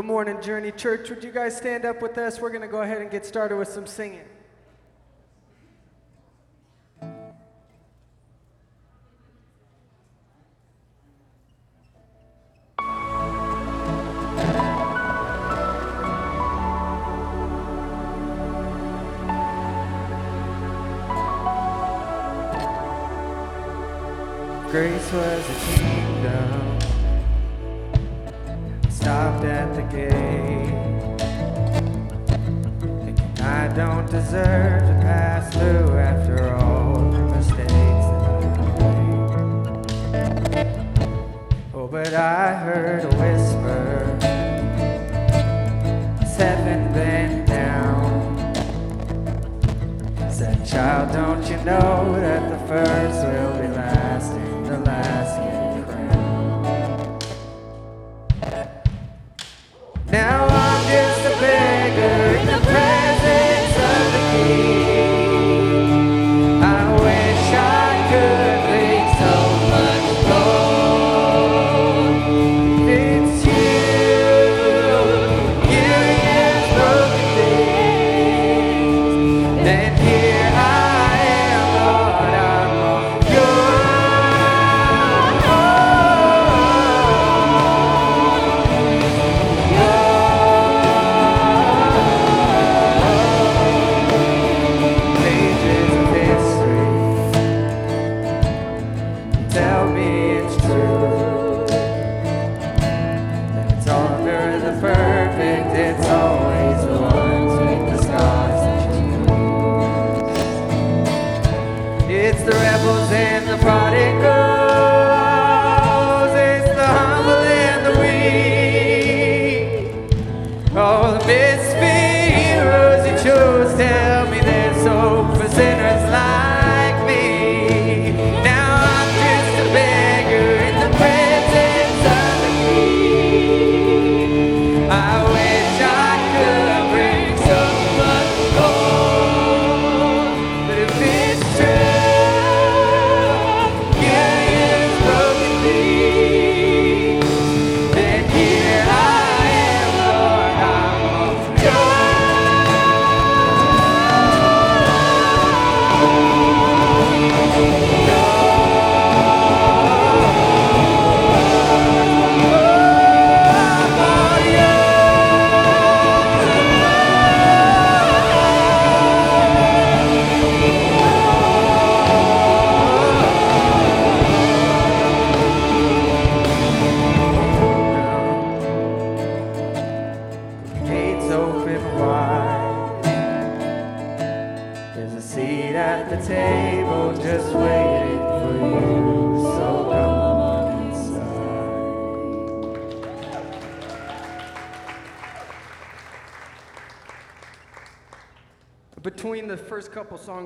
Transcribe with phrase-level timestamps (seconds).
[0.00, 1.10] Good morning, Journey Church.
[1.10, 2.40] Would you guys stand up with us?
[2.40, 4.24] We're going to go ahead and get started with some singing.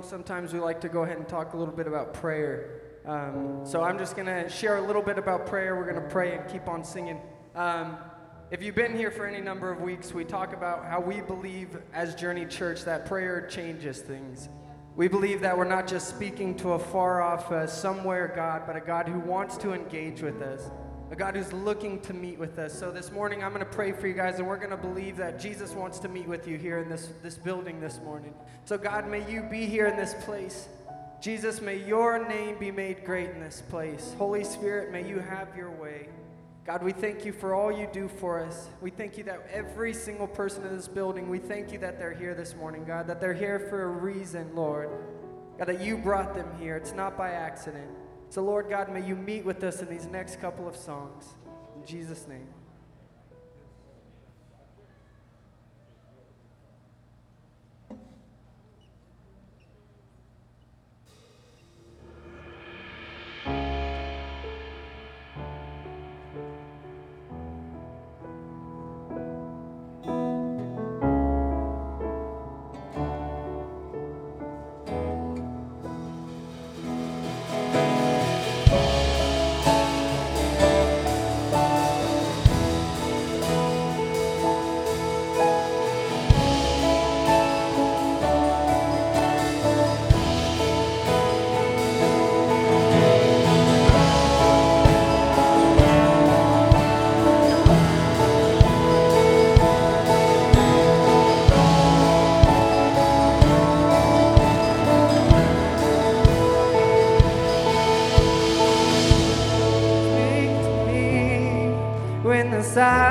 [0.04, 2.80] Sometimes we like to go ahead and talk a little bit about prayer.
[3.06, 5.76] Um, so I'm just going to share a little bit about prayer.
[5.76, 7.20] We're going to pray and keep on singing.
[7.54, 7.96] Um,
[8.50, 11.76] if you've been here for any number of weeks, we talk about how we believe
[11.92, 14.48] as Journey Church that prayer changes things.
[14.96, 18.76] We believe that we're not just speaking to a far off, uh, somewhere God, but
[18.76, 20.70] a God who wants to engage with us,
[21.14, 22.76] a God who's looking to meet with us.
[22.76, 25.16] So this morning, I'm going to pray for you guys, and we're going to believe
[25.18, 28.34] that Jesus wants to meet with you here in this, this building this morning.
[28.64, 30.66] So, God, may you be here in this place.
[31.20, 34.12] Jesus, may your name be made great in this place.
[34.18, 36.08] Holy Spirit, may you have your way.
[36.66, 38.68] God, we thank you for all you do for us.
[38.80, 42.12] We thank you that every single person in this building, we thank you that they're
[42.12, 44.90] here this morning, God, that they're here for a reason, Lord.
[45.58, 46.76] God, that you brought them here.
[46.76, 47.88] It's not by accident.
[48.34, 51.34] So, Lord God, may you meet with us in these next couple of songs.
[51.76, 52.48] In Jesus' name.
[112.74, 113.03] pensar.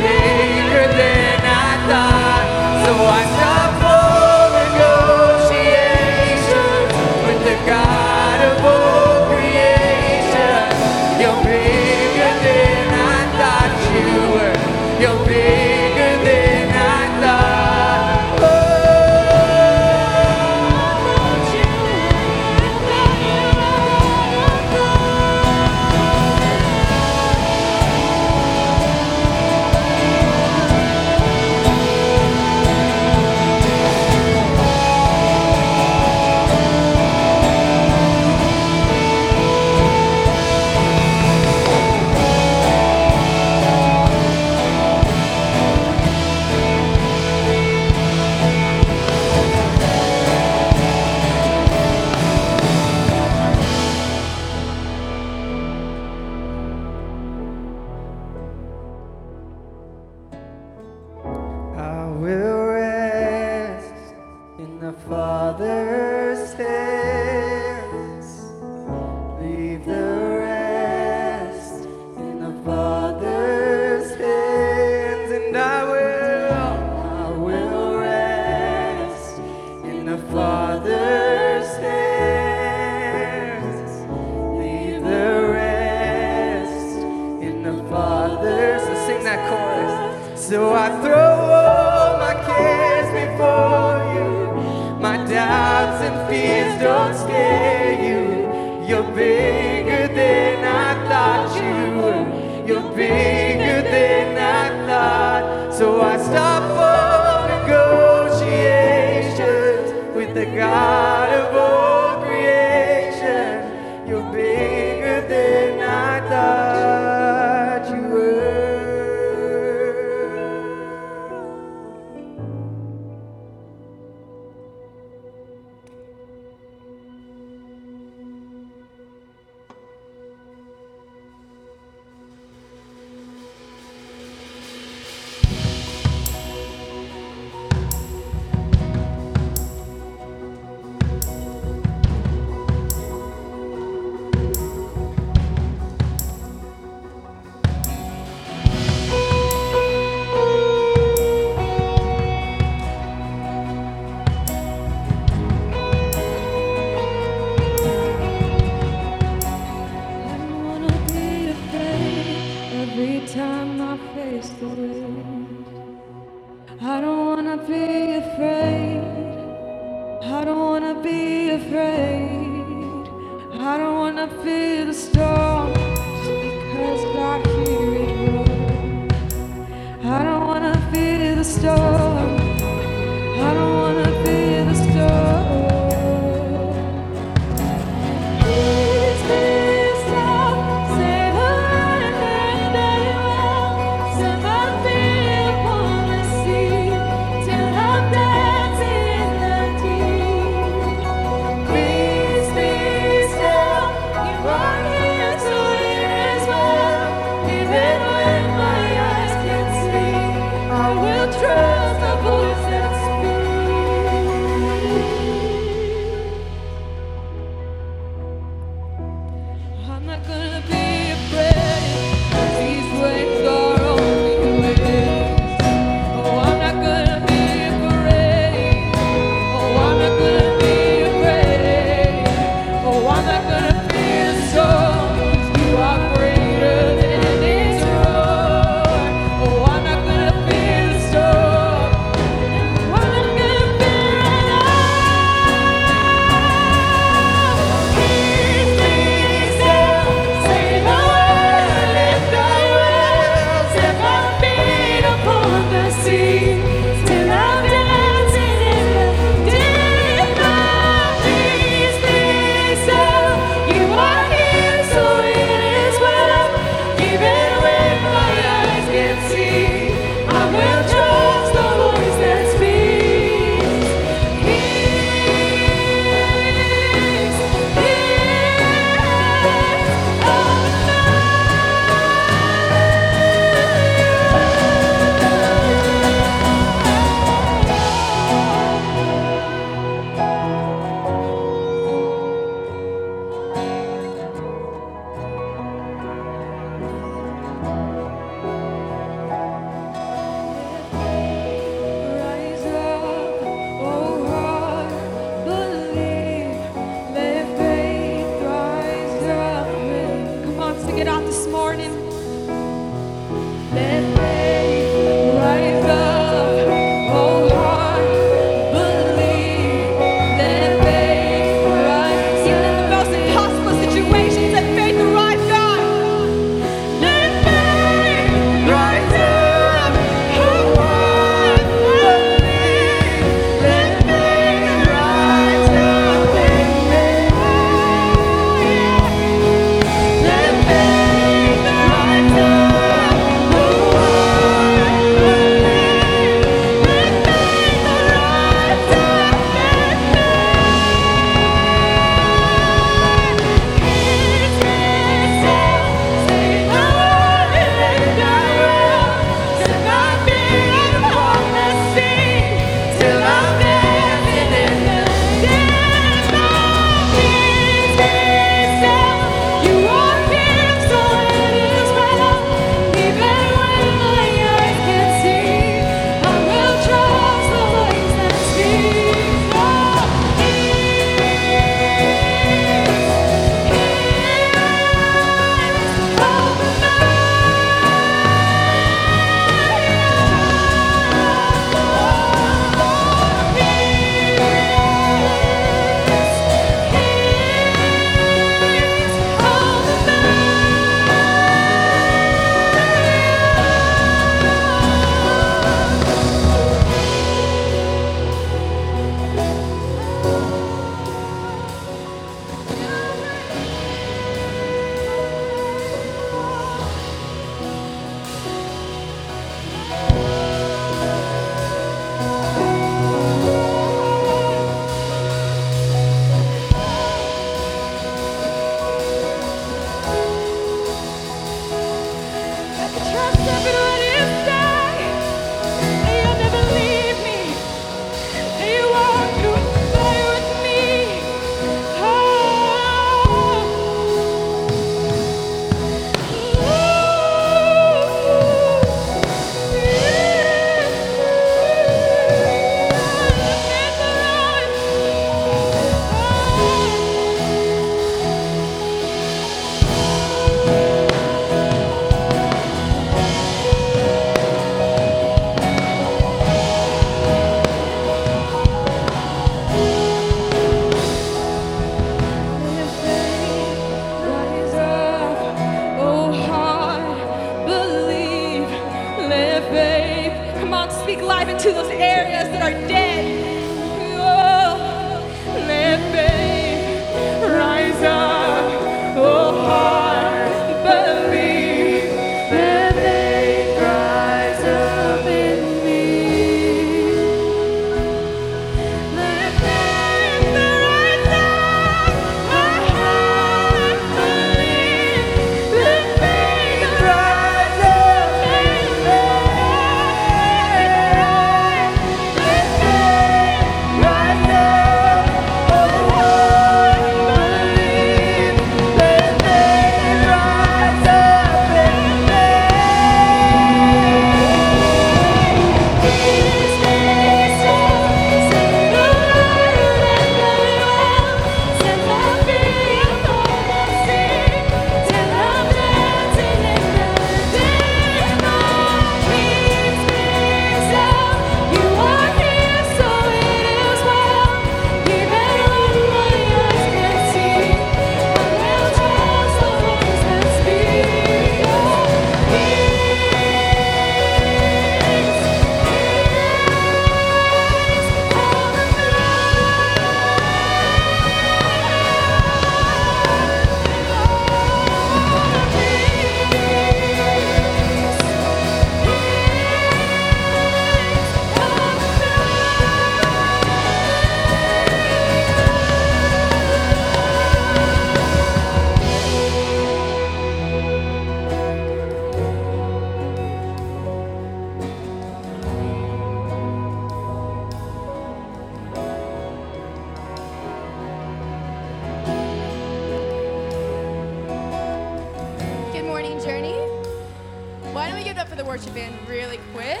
[598.58, 600.00] The worship band really quick.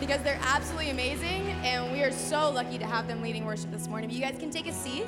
[0.00, 3.86] Because they're absolutely amazing, and we are so lucky to have them leading worship this
[3.86, 4.10] morning.
[4.10, 5.06] You guys can take a seat.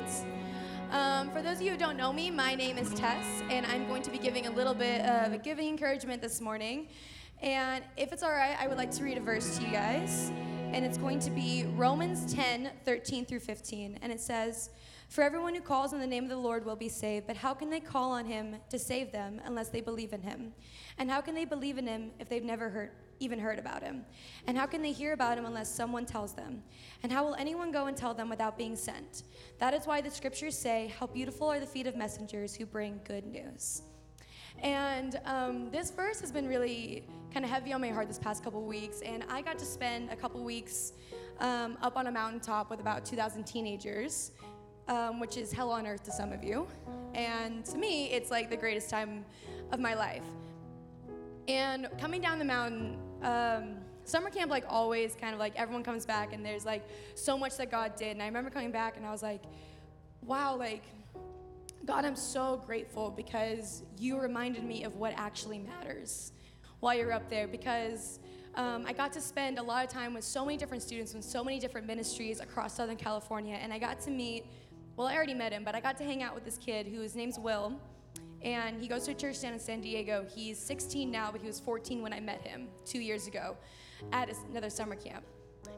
[0.91, 3.85] Um, for those of you who don't know me, my name is Tess, and I'm
[3.89, 6.87] going to be giving a little bit of a giving encouragement this morning.
[7.41, 10.31] And if it's all right, I would like to read a verse to you guys.
[10.71, 13.99] And it's going to be Romans 10 13 through 15.
[14.01, 14.69] And it says,
[15.13, 17.53] For everyone who calls on the name of the Lord will be saved, but how
[17.53, 20.51] can they call on him to save them unless they believe in him?
[20.97, 22.89] And how can they believe in him if they've never heard?
[23.19, 24.03] even heard about him?
[24.47, 26.63] And how can they hear about him unless someone tells them?
[27.03, 29.21] And how will anyone go and tell them without being sent?
[29.59, 32.99] That is why the scriptures say, How beautiful are the feet of messengers who bring
[33.03, 33.83] good news.
[34.63, 38.43] And um, this verse has been really kind of heavy on my heart this past
[38.43, 39.01] couple weeks.
[39.01, 40.93] And I got to spend a couple weeks
[41.39, 44.31] um, up on a mountaintop with about 2,000 teenagers,
[44.87, 46.67] um, which is hell on earth to some of you.
[47.13, 49.25] And to me, it's like the greatest time
[49.71, 50.23] of my life.
[51.47, 56.05] And coming down the mountain, um, summer camp, like always, kind of like everyone comes
[56.05, 58.11] back and there's like so much that God did.
[58.11, 59.43] And I remember coming back and I was like,
[60.21, 60.83] wow, like,
[61.85, 66.31] God, I'm so grateful because you reminded me of what actually matters
[66.79, 67.47] while you're up there.
[67.47, 68.19] Because
[68.55, 71.25] um, I got to spend a lot of time with so many different students with
[71.25, 73.55] so many different ministries across Southern California.
[73.55, 74.45] And I got to meet,
[74.95, 77.01] well, I already met him, but I got to hang out with this kid who
[77.01, 77.79] his name's Will
[78.43, 80.25] and he goes to a church down in San Diego.
[80.33, 83.55] He's 16 now, but he was 14 when I met him two years ago
[84.11, 85.23] at another summer camp.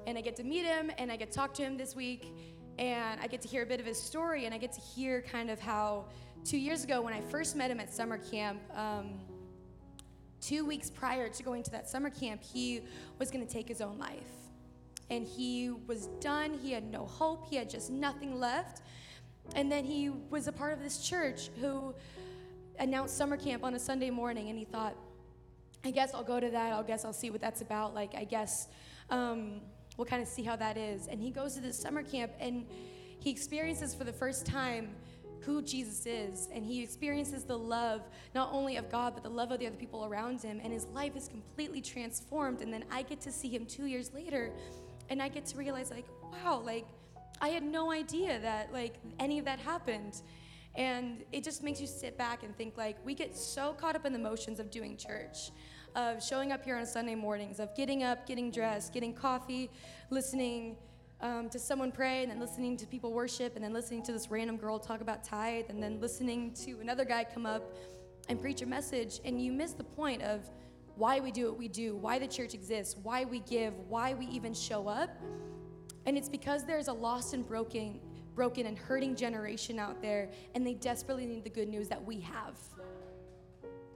[0.08, 2.34] And I get to meet him and I get to talk to him this week
[2.80, 5.21] and I get to hear a bit of his story and I get to hear
[5.21, 6.06] kind of how
[6.43, 9.19] two years ago when I first met him at summer camp, um,
[10.41, 12.82] two weeks prior to going to that summer camp, he
[13.19, 14.23] was going to take his own life.
[15.12, 16.58] And he was done.
[16.62, 17.47] He had no hope.
[17.47, 18.82] He had just nothing left.
[19.54, 21.94] And then he was a part of this church who
[22.80, 24.96] announced summer camp on a Sunday morning, and he thought,
[25.84, 26.74] I guess I'll go to that.
[26.74, 27.94] I guess I'll see what that's about.
[27.94, 28.68] Like, I guess
[29.10, 29.62] um,
[29.98, 31.08] we'll kind of see how that is.
[31.08, 32.66] And he goes to this summer camp, and
[33.20, 34.90] he experiences for the first time
[35.42, 36.50] who Jesus is.
[36.52, 38.02] And he experiences the love,
[38.34, 40.60] not only of God, but the love of the other people around him.
[40.64, 42.62] And his life is completely transformed.
[42.62, 44.52] And then I get to see him two years later,
[45.10, 46.88] and I get to realize, like, wow, like,
[47.41, 50.21] I had no idea that, like, any of that happened.
[50.76, 54.06] And it just makes you sit back and think like we get so caught up
[54.06, 55.52] in the motions of doing church,
[55.95, 59.71] of showing up here on Sunday mornings, of getting up, getting dressed, getting coffee,
[60.10, 60.76] listening
[61.21, 64.30] um, to someone pray, and then listening to people worship, and then listening to this
[64.30, 67.74] random girl talk about tithe, and then listening to another guy come up
[68.28, 70.41] and preach a message, and you miss the point of
[70.98, 74.26] why we do what we do, why the church exists, why we give, why we
[74.28, 75.10] even show up.
[76.06, 78.00] And it's because there's a lost and broken
[78.36, 82.20] broken and hurting generation out there, and they desperately need the good news that we
[82.20, 82.60] have.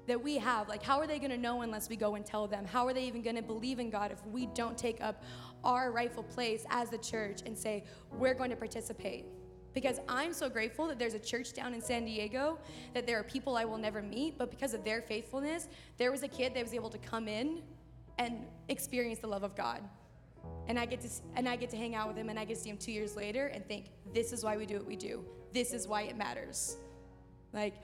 [0.08, 0.68] That we have.
[0.68, 2.66] Like, how are they to know unless we go and tell them?
[2.66, 5.24] How are they even to believe in God if we don't take up
[5.64, 7.84] our rightful place as the church and say,
[8.18, 9.26] we're going to participate?
[9.72, 12.58] Because I'm so grateful that there's a church down in San Diego,
[12.96, 15.68] that there are people I will never meet, but because of their faithfulness,
[15.98, 17.62] there was a kid that was able to come in
[18.18, 19.82] and experience the love of God
[20.70, 22.56] and I get to and I get to hang out with him and I get
[22.56, 24.96] to see him 2 years later and think this is why we do what we
[24.96, 25.26] do.
[25.52, 26.78] This is why it matters.
[27.52, 27.76] Like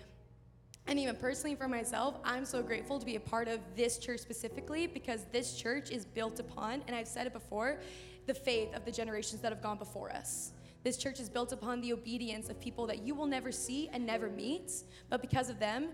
[0.88, 4.20] and even personally for myself, I'm so grateful to be a part of this church
[4.20, 7.80] specifically because this church is built upon and I've said it before,
[8.28, 10.52] the faith of the generations that have gone before us.
[10.84, 14.06] This church is built upon the obedience of people that you will never see and
[14.06, 14.72] never meet,
[15.10, 15.90] but because of them,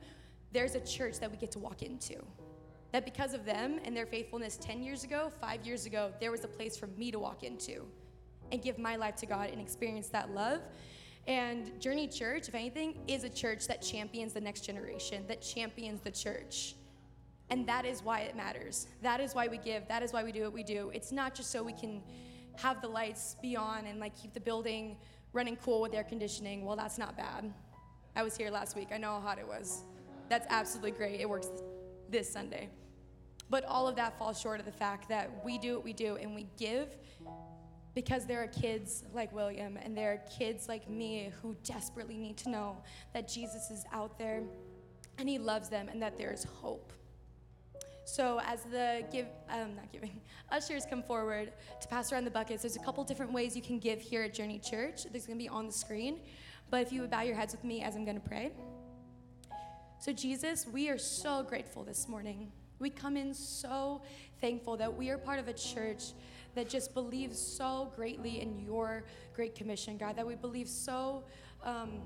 [0.51, 2.15] there's a church that we get to walk into.
[2.91, 6.43] That because of them and their faithfulness 10 years ago, five years ago, there was
[6.43, 7.85] a place for me to walk into
[8.51, 10.61] and give my life to God and experience that love.
[11.27, 16.01] And Journey Church, if anything, is a church that champions the next generation, that champions
[16.01, 16.75] the church.
[17.49, 18.87] And that is why it matters.
[19.01, 19.87] That is why we give.
[19.87, 20.89] That is why we do what we do.
[20.93, 22.01] It's not just so we can
[22.57, 24.97] have the lights be on and like keep the building
[25.33, 26.65] running cool with air conditioning.
[26.65, 27.53] Well, that's not bad.
[28.15, 28.89] I was here last week.
[28.93, 29.83] I know how hot it was.
[30.29, 31.19] That's absolutely great.
[31.21, 31.47] It works
[32.09, 32.69] this Sunday.
[33.51, 36.15] But all of that falls short of the fact that we do what we do
[36.15, 36.87] and we give
[37.93, 42.37] because there are kids like William and there are kids like me who desperately need
[42.37, 42.77] to know
[43.13, 44.41] that Jesus is out there
[45.17, 46.93] and he loves them and that there is hope.
[48.05, 52.61] So as the give, um, not giving, ushers come forward to pass around the buckets,
[52.61, 55.03] there's a couple different ways you can give here at Journey Church.
[55.11, 56.21] There's gonna be on the screen.
[56.69, 58.53] But if you would bow your heads with me as I'm gonna pray.
[59.99, 64.01] So Jesus, we are so grateful this morning we come in so
[64.41, 66.13] thankful that we are part of a church
[66.55, 69.03] that just believes so greatly in your
[69.35, 71.23] great commission, God, that we believe so.
[71.63, 72.01] Um,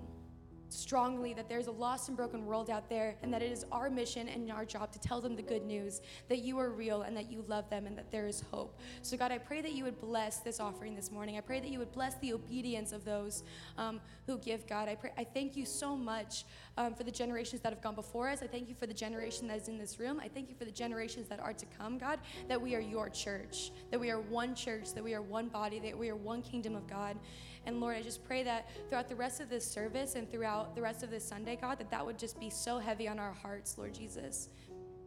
[0.76, 3.90] strongly that there's a lost and broken world out there and that it is our
[3.90, 7.16] mission and our job to tell them the good news that you are real and
[7.16, 8.80] that you love them and that there is hope.
[9.02, 11.38] So, God, I pray that you would bless this offering this morning.
[11.38, 13.44] I pray that you would bless the obedience of those
[13.78, 14.90] um, who give, God.
[14.90, 16.46] I, pray, I thank you so much
[16.78, 18.42] um, for the generations that have gone before us.
[18.42, 20.20] I thank you for the generation that is in this room.
[20.24, 23.10] I thank you for the generations that are to come, God, that we are your
[23.10, 26.42] church, that we are one church, that we are one body, that we are one
[26.42, 27.18] kingdom of God.
[27.66, 30.82] And Lord, I just pray that throughout the rest of this service and throughout the
[30.82, 33.78] rest of this Sunday, God, that that would just be so heavy on our hearts,
[33.78, 34.50] Lord Jesus,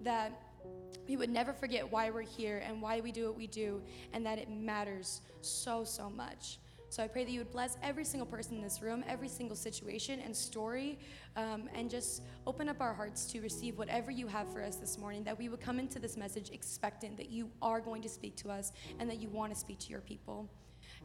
[0.03, 0.41] that
[1.09, 3.81] we would never forget why we're here and why we do what we do,
[4.13, 6.59] and that it matters so, so much.
[6.91, 9.57] So I pray that you would bless every single person in this room, every single
[9.57, 10.99] situation and story,
[11.37, 14.97] um, and just open up our hearts to receive whatever you have for us this
[14.97, 15.23] morning.
[15.25, 18.51] That we would come into this message expectant that you are going to speak to
[18.51, 20.49] us and that you want to speak to your people.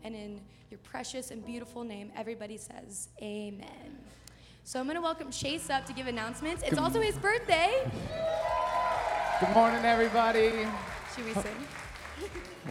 [0.04, 3.98] And in your precious and beautiful name, everybody says, Amen.
[4.64, 6.64] So I'm going to welcome Chase up to give announcements.
[6.64, 7.84] It's also his birthday.
[9.40, 10.52] Good morning, everybody.
[11.16, 11.56] Should we sing?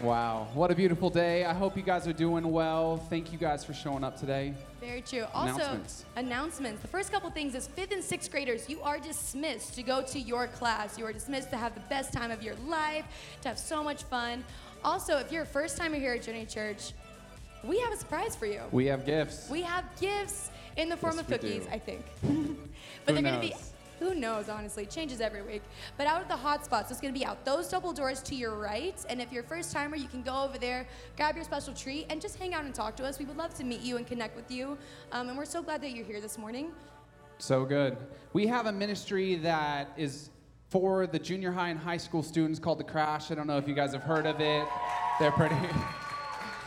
[0.03, 1.45] Wow, what a beautiful day.
[1.45, 2.97] I hope you guys are doing well.
[3.11, 4.55] Thank you guys for showing up today.
[4.81, 5.25] Very true.
[5.35, 6.05] Also, Announcements.
[6.17, 6.81] announcements.
[6.81, 10.19] The first couple things is fifth and sixth graders, you are dismissed to go to
[10.19, 10.97] your class.
[10.99, 13.05] You are dismissed to have the best time of your life,
[13.43, 14.45] to have so much fun.
[14.83, 16.93] Also, if you're a first timer here at Journey Church,
[17.65, 18.61] we have a surprise for you.
[18.71, 19.49] We have gifts.
[19.51, 21.71] We have gifts in the form Yes, of cookies, do.
[21.71, 22.05] I think.
[22.23, 22.57] Who
[23.05, 23.55] but they're going to be,
[23.99, 24.83] who knows, honestly.
[24.85, 25.63] It changes every week.
[25.97, 28.35] But out of the hot spots, it's going to be out those double doors to
[28.35, 28.95] your right.
[29.09, 32.07] And if you're a first timer, you can go over there, grab your special treat,
[32.11, 33.19] and just hang out and talk to us.
[33.19, 34.77] We would love to meet you and connect with you.
[35.13, 36.73] Um, and we're so glad that you're here this morning.
[37.39, 37.97] So good.
[38.33, 40.31] We have a ministry that is
[40.69, 43.31] for the junior high and high school students called The Crash.
[43.31, 44.67] I don't know if you guys have heard of it.
[45.21, 45.55] They're pretty,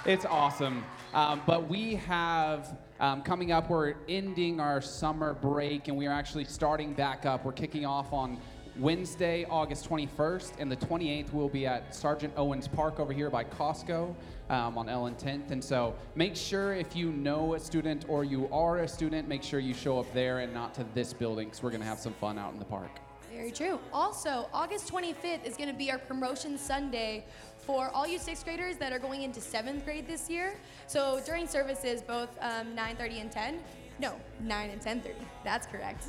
[0.05, 0.83] it's awesome.
[1.13, 6.13] Um, but we have um, coming up, we're ending our summer break and we are
[6.13, 7.43] actually starting back up.
[7.43, 8.39] We're kicking off on
[8.77, 13.45] Wednesday, August 21st, and the 28th we'll be at Sergeant Owens Park over here by
[13.45, 14.13] Costco
[14.49, 15.51] um, on Ellen 10th.
[15.51, 19.43] And so make sure if you know a student or you are a student, make
[19.43, 21.99] sure you show up there and not to this building because we're going to have
[21.99, 22.91] some fun out in the park.
[23.35, 23.79] Very true.
[23.91, 27.25] Also, August 25th is going to be our promotion Sunday
[27.65, 30.55] for all you sixth graders that are going into seventh grade this year.
[30.87, 33.59] So during services, both um, 9:30 and 10.
[33.97, 35.13] No, 9 and 10:30.
[35.43, 36.07] That's correct.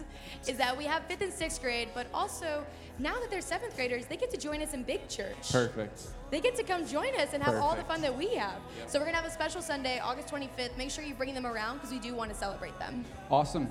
[0.49, 2.66] Is that we have fifth and sixth grade, but also
[2.99, 5.53] now that they're seventh graders, they get to join us in big church.
[5.53, 6.09] Perfect.
[6.31, 8.59] They get to come join us and have all the fun that we have.
[8.88, 10.77] So we're gonna have a special Sunday, August 25th.
[10.77, 13.05] Make sure you bring them around because we do want to celebrate them.
[13.31, 13.69] Awesome.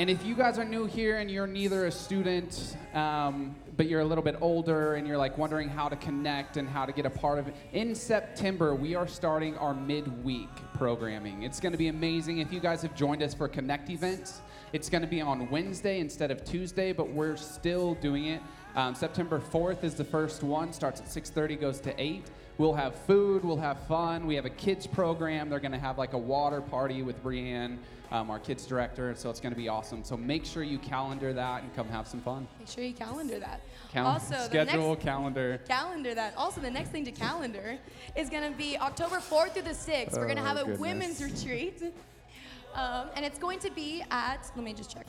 [0.00, 4.00] And if you guys are new here and you're neither a student, um, but you're
[4.00, 7.06] a little bit older and you're like wondering how to connect and how to get
[7.06, 11.42] a part of it, in September we are starting our midweek programming.
[11.42, 12.38] It's going to be amazing.
[12.38, 16.00] If you guys have joined us for Connect events, it's going to be on Wednesday
[16.00, 18.40] instead of Tuesday, but we're still doing it.
[18.76, 20.72] Um, September 4th is the first one.
[20.72, 22.24] Starts at 6:30, goes to 8.
[22.56, 23.44] We'll have food.
[23.44, 24.26] We'll have fun.
[24.26, 25.48] We have a kids program.
[25.50, 27.80] They're going to have like a water party with Brienne,
[28.12, 29.12] um, our kids director.
[29.16, 30.04] So it's going to be awesome.
[30.04, 32.46] So make sure you calendar that and come have some fun.
[32.60, 33.60] Make sure you calendar that.
[33.92, 35.60] Cal- also, the schedule, next calendar.
[35.66, 36.36] calendar that.
[36.36, 37.76] Also, the next thing to calendar
[38.14, 40.12] is going to be October 4th through the 6th.
[40.12, 40.78] We're going to Oh, have a goodness.
[40.78, 41.82] women's retreat.
[42.74, 45.06] Um, and it's going to be at, let me just check,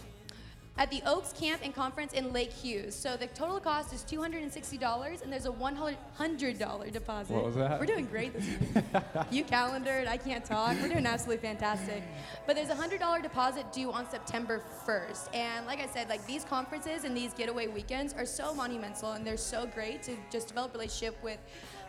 [0.78, 2.96] at the Oaks Camp and Conference in Lake Hughes.
[2.96, 7.34] So the total cost is $260 and there's a $100 deposit.
[7.34, 7.80] What was that?
[7.80, 8.84] We're doing great this week.
[9.32, 10.76] you calendared, I can't talk.
[10.82, 12.04] We're doing absolutely fantastic.
[12.46, 15.34] But there's a $100 deposit due on September 1st.
[15.34, 19.26] And like I said, like these conferences and these getaway weekends are so monumental and
[19.26, 21.40] they're so great to just develop a relationship with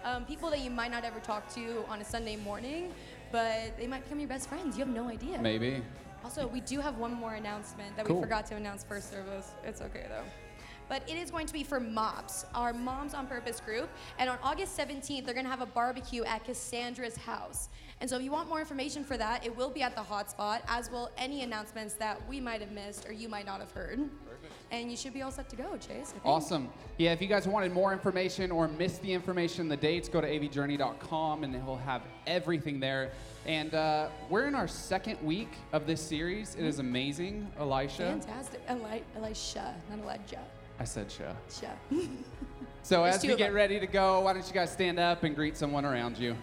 [0.05, 2.93] um, people that you might not ever talk to on a Sunday morning,
[3.33, 4.79] but they might become your best friends.
[4.79, 5.39] You have no idea.
[5.41, 5.83] Maybe.
[6.27, 8.17] Also, we do have one more announcement that Cool.
[8.17, 9.53] we forgot to announce first service.
[9.63, 10.25] It's okay though.
[10.89, 13.89] But it is going to be for MOPS, our Moms on Purpose group.
[14.19, 17.69] And on August 17th, they're going to have a barbecue at Cassandra's house.
[18.01, 20.63] And so if you want more information for that, it will be at the hotspot,
[20.67, 24.01] as will any announcements that we might have missed or you might not have heard.
[24.73, 26.13] And you should be all set to go, Chase.
[26.25, 26.69] Awesome.
[26.99, 30.29] Yeah, if you guys wanted more information or missed the information, the dates, go to
[30.29, 33.13] avjourney.com and it will have everything there.
[33.47, 36.57] And uh, we're in our second week of this series.
[36.57, 38.19] It is amazing, Elisha.
[38.21, 38.61] Fantastic.
[38.69, 40.41] Eli- Elisha, not Elijah.
[40.81, 41.33] I said Sha.
[41.49, 41.69] Sha.
[42.83, 45.35] So There's as we get ready to go, why don't you guys stand up and
[45.35, 46.37] greet someone around you?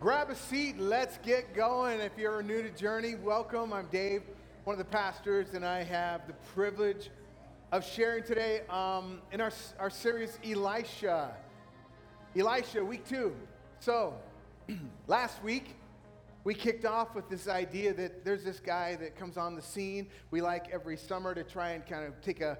[0.00, 0.78] Grab a seat.
[0.78, 2.00] Let's get going.
[2.00, 3.72] If you're new to Journey, welcome.
[3.72, 4.22] I'm Dave,
[4.64, 7.10] one of the pastors, and I have the privilege
[7.72, 11.34] of sharing today um, in our, our series Elisha.
[12.36, 13.34] Elisha, week two.
[13.80, 14.14] So,
[15.06, 15.74] last week,
[16.44, 20.08] we kicked off with this idea that there's this guy that comes on the scene.
[20.30, 22.58] We like every summer to try and kind of take a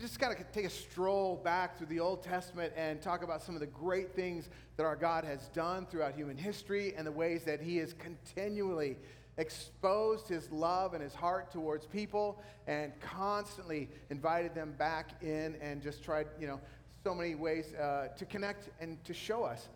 [0.00, 3.54] just kind of take a stroll back through the Old Testament and talk about some
[3.54, 7.44] of the great things that our God has done throughout human history and the ways
[7.44, 8.96] that He has continually
[9.36, 15.82] exposed His love and His heart towards people and constantly invited them back in and
[15.82, 16.60] just tried, you know,
[17.02, 19.68] so many ways uh, to connect and to show us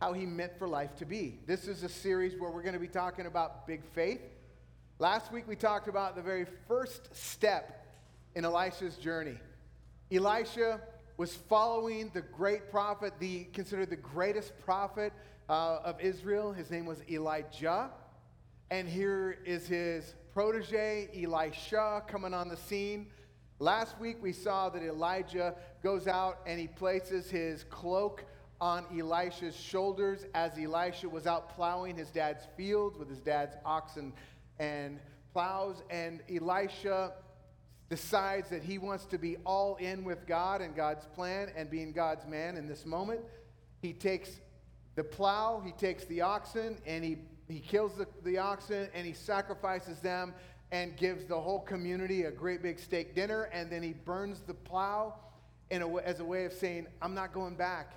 [0.00, 1.38] how He meant for life to be.
[1.46, 4.20] This is a series where we're going to be talking about big faith.
[4.98, 7.79] Last week we talked about the very first step
[8.34, 9.38] in Elisha's journey.
[10.12, 10.80] Elisha
[11.16, 15.12] was following the great prophet, the considered the greatest prophet
[15.48, 16.52] uh, of Israel.
[16.52, 17.90] His name was Elijah.
[18.70, 23.08] And here is his protege, Elisha, coming on the scene.
[23.58, 28.24] Last week we saw that Elijah goes out and he places his cloak
[28.60, 34.12] on Elisha's shoulders as Elisha was out plowing his dad's fields with his dad's oxen
[34.58, 35.00] and
[35.32, 35.82] plows.
[35.90, 37.12] And Elisha
[37.90, 41.92] decides that he wants to be all in with God and God's plan and being
[41.92, 43.20] God's man in this moment.
[43.82, 44.40] He takes
[44.94, 49.12] the plow, he takes the oxen, and he, he kills the, the oxen and he
[49.12, 50.34] sacrifices them
[50.70, 53.44] and gives the whole community a great big steak dinner.
[53.52, 55.16] And then he burns the plow
[55.70, 57.94] in a, as a way of saying, I'm not going back.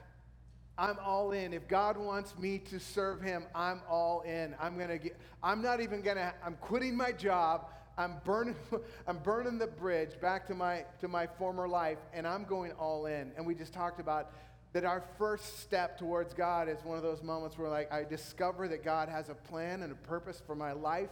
[0.75, 1.53] I'm all in.
[1.53, 4.55] If God wants me to serve him, I'm all in.
[4.59, 7.67] I'm going to get, I'm not even going to, I'm quitting my job.
[7.97, 8.55] I'm burning,
[9.07, 13.05] I'm burning the bridge back to my, to my former life, and I'm going all
[13.05, 13.31] in.
[13.37, 14.31] And we just talked about
[14.73, 18.67] that our first step towards God is one of those moments where like I discover
[18.67, 21.09] that God has a plan and a purpose for my life.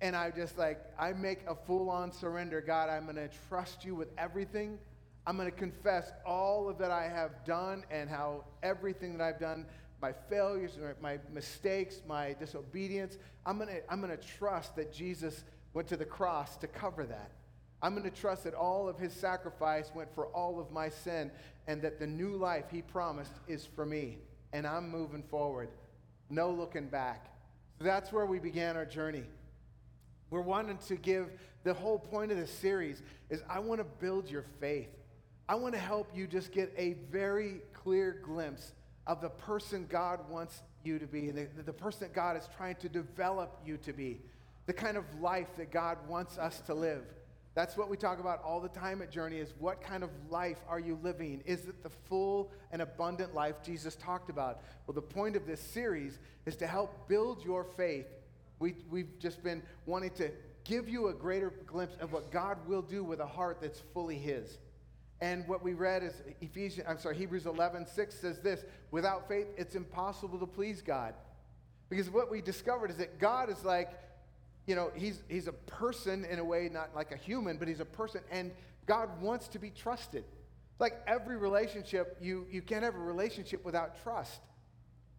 [0.00, 2.62] And I just like, I make a full on surrender.
[2.62, 4.78] God, I'm going to trust you with everything.
[5.26, 9.38] I'm going to confess all of that I have done and how everything that I've
[9.38, 9.66] done,
[10.00, 15.44] my failures, my mistakes, my disobedience, I'm going to, I'm going to trust that Jesus
[15.74, 17.30] went to the cross to cover that.
[17.82, 21.30] I'm going to trust that all of his sacrifice went for all of my sin
[21.66, 24.18] and that the new life he promised is for me.
[24.52, 25.70] And I'm moving forward.
[26.28, 27.30] No looking back.
[27.78, 29.24] So that's where we began our journey.
[30.28, 31.30] We're wanting to give
[31.64, 34.90] the whole point of this series is I want to build your faith.
[35.48, 38.72] I want to help you just get a very clear glimpse
[39.06, 42.48] of the person God wants you to be and the, the person that God is
[42.56, 44.20] trying to develop you to be
[44.70, 47.02] the kind of life that God wants us to live.
[47.56, 50.58] That's what we talk about all the time at Journey is what kind of life
[50.68, 51.42] are you living?
[51.44, 54.60] Is it the full and abundant life Jesus talked about?
[54.86, 58.06] Well, the point of this series is to help build your faith.
[58.60, 60.30] We, we've just been wanting to
[60.62, 64.18] give you a greater glimpse of what God will do with a heart that's fully
[64.18, 64.58] His.
[65.20, 69.48] And what we read is Ephesians, I'm sorry, Hebrews 11, 6 says this without faith,
[69.56, 71.14] it's impossible to please God.
[71.88, 73.90] Because what we discovered is that God is like,
[74.66, 77.80] you know, he's, he's a person in a way, not like a human, but he's
[77.80, 78.52] a person, and
[78.86, 80.24] God wants to be trusted.
[80.78, 84.40] Like every relationship, you, you can't have a relationship without trust.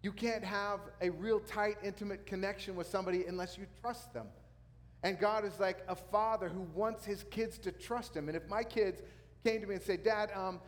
[0.03, 4.27] You can't have a real tight, intimate connection with somebody unless you trust them.
[5.03, 8.27] And God is like a father who wants his kids to trust him.
[8.27, 9.01] And if my kids
[9.43, 10.59] came to me and said, Dad, um,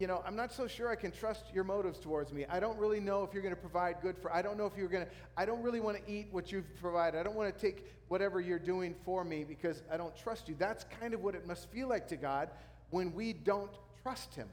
[0.00, 2.46] you know, I'm not so sure I can trust your motives towards me.
[2.48, 4.74] I don't really know if you're going to provide good for, I don't know if
[4.74, 7.20] you're going to, I don't really want to eat what you've provided.
[7.20, 10.56] I don't want to take whatever you're doing for me because I don't trust you.
[10.58, 12.48] That's kind of what it must feel like to God
[12.88, 13.70] when we don't
[14.02, 14.48] trust Him.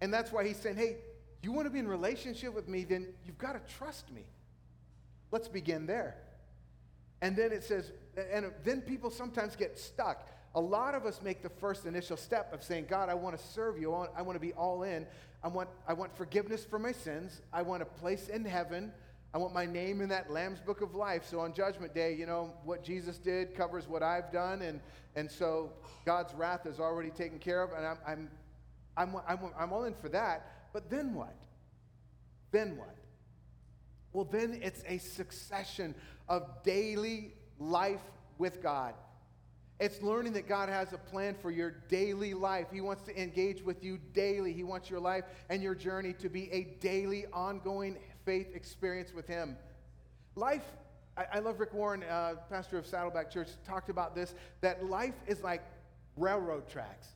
[0.00, 0.98] And that's why He's saying, hey,
[1.42, 4.22] you want to be in relationship with me, then you've got to trust me.
[5.32, 6.16] Let's begin there.
[7.20, 7.90] And then it says,
[8.32, 12.52] and then people sometimes get stuck a lot of us make the first initial step
[12.52, 13.92] of saying, God, I want to serve you.
[13.92, 15.06] I want, I want to be all in.
[15.42, 17.40] I want, I want forgiveness for my sins.
[17.52, 18.92] I want a place in heaven.
[19.32, 21.24] I want my name in that Lamb's Book of Life.
[21.24, 24.62] So on Judgment Day, you know, what Jesus did covers what I've done.
[24.62, 24.80] And,
[25.14, 25.72] and so
[26.04, 27.70] God's wrath is already taken care of.
[27.70, 28.30] And I'm, I'm,
[28.96, 30.72] I'm, I'm, I'm all in for that.
[30.72, 31.36] But then what?
[32.50, 32.96] Then what?
[34.12, 35.94] Well, then it's a succession
[36.28, 38.02] of daily life
[38.38, 38.94] with God.
[39.80, 42.66] It's learning that God has a plan for your daily life.
[42.70, 44.52] He wants to engage with you daily.
[44.52, 49.26] He wants your life and your journey to be a daily, ongoing faith experience with
[49.26, 49.56] Him.
[50.36, 50.64] Life,
[51.16, 55.14] I, I love Rick Warren, uh, pastor of Saddleback Church, talked about this that life
[55.26, 55.62] is like
[56.18, 57.08] railroad tracks.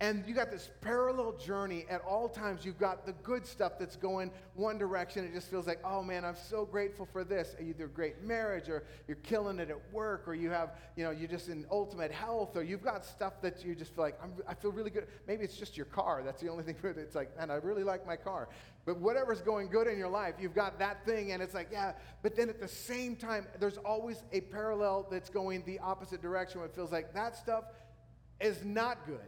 [0.00, 2.64] And you got this parallel journey at all times.
[2.64, 5.24] You've got the good stuff that's going one direction.
[5.24, 7.54] It just feels like, oh man, I'm so grateful for this.
[7.60, 11.28] Either great marriage, or you're killing it at work, or you have, you know, you're
[11.28, 14.18] just in ultimate health, or you've got stuff that you just feel like,
[14.48, 15.06] I feel really good.
[15.28, 16.22] Maybe it's just your car.
[16.24, 16.74] That's the only thing.
[16.82, 18.48] It's like, man, I really like my car.
[18.84, 21.92] But whatever's going good in your life, you've got that thing, and it's like, yeah.
[22.22, 26.60] But then at the same time, there's always a parallel that's going the opposite direction.
[26.60, 27.64] Where it feels like that stuff
[28.40, 29.20] is not good.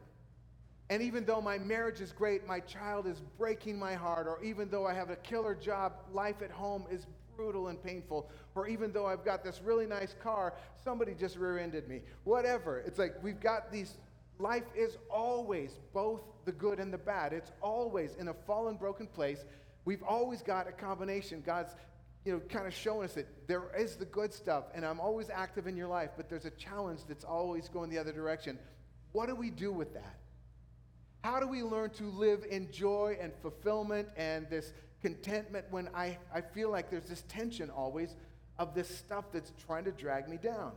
[0.88, 4.70] And even though my marriage is great, my child is breaking my heart, or even
[4.70, 7.06] though I have a killer job, life at home is
[7.36, 11.58] brutal and painful, or even though I've got this really nice car, somebody just rear
[11.58, 12.02] ended me.
[12.24, 12.78] Whatever.
[12.80, 13.98] It's like we've got these,
[14.38, 17.32] life is always both the good and the bad.
[17.32, 19.44] It's always in a fallen, broken place.
[19.84, 21.42] We've always got a combination.
[21.44, 21.74] God's
[22.24, 25.30] you know, kind of showing us that there is the good stuff, and I'm always
[25.30, 28.58] active in your life, but there's a challenge that's always going the other direction.
[29.12, 30.16] What do we do with that?
[31.26, 34.72] How do we learn to live in joy and fulfillment and this
[35.02, 38.14] contentment when I, I feel like there's this tension always
[38.60, 40.70] of this stuff that's trying to drag me down?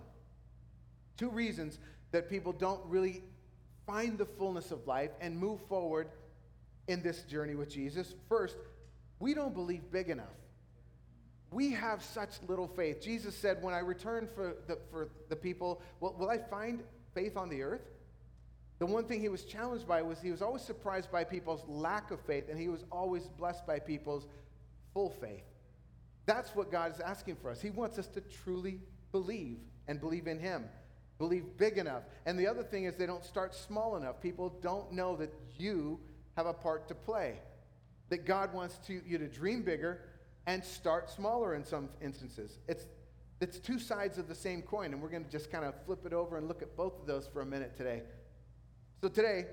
[1.18, 1.78] Two reasons
[2.10, 3.22] that people don't really
[3.86, 6.08] find the fullness of life and move forward
[6.88, 8.16] in this journey with Jesus.
[8.28, 8.58] First,
[9.20, 10.26] we don't believe big enough.
[11.52, 13.04] We have such little faith.
[13.04, 16.82] Jesus said, When I return for the, for the people, will, will I find
[17.14, 17.82] faith on the earth?
[18.80, 22.12] The one thing he was challenged by was he was always surprised by people's lack
[22.12, 24.26] of faith, and he was always blessed by people's
[24.94, 25.44] full faith.
[26.26, 27.62] That's what God is asking for us.
[27.62, 28.80] He wants us to truly
[29.12, 29.58] believe
[29.88, 30.66] and believe in him.
[31.18, 32.04] Believe big enough.
[32.26, 34.22] And the other thing is they don't start small enough.
[34.22, 36.00] People don't know that you
[36.38, 37.40] have a part to play.
[38.08, 40.06] That God wants to, you to dream bigger
[40.48, 42.60] and start smaller in some instances.
[42.70, 42.86] It's,
[43.42, 46.06] it's two sides of the same coin, and we're going to just kind of flip
[46.06, 48.04] it over and look at both of those for a minute today.
[49.02, 49.46] So, today,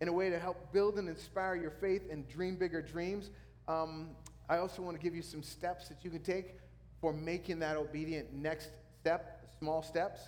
[0.00, 3.30] in a way to help build and inspire your faith and dream bigger dreams,
[3.66, 4.10] um,
[4.48, 6.54] I also want to give you some steps that you can take
[7.00, 8.70] for making that obedient next
[9.00, 10.20] step, small steps.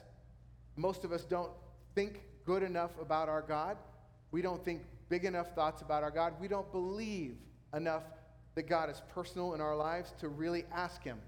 [0.74, 1.52] Most of us don't
[1.94, 3.76] think good enough about our God.
[4.32, 6.34] We don't think big enough thoughts about our God.
[6.40, 7.36] We don't believe
[7.74, 8.02] enough
[8.56, 11.18] that God is personal in our lives to really ask him.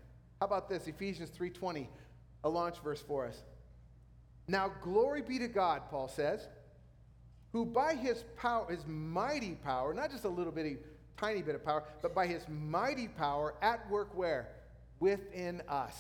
[0.41, 0.89] How about this?
[0.89, 1.89] Ephesians 3:20,
[2.43, 3.41] a launch verse for us.
[4.49, 6.49] Now glory be to God, Paul says
[7.53, 10.79] who by his power, his mighty power, not just a little bitty,
[11.17, 14.49] tiny bit of power, but by his mighty power at work where?
[15.01, 15.97] Within us.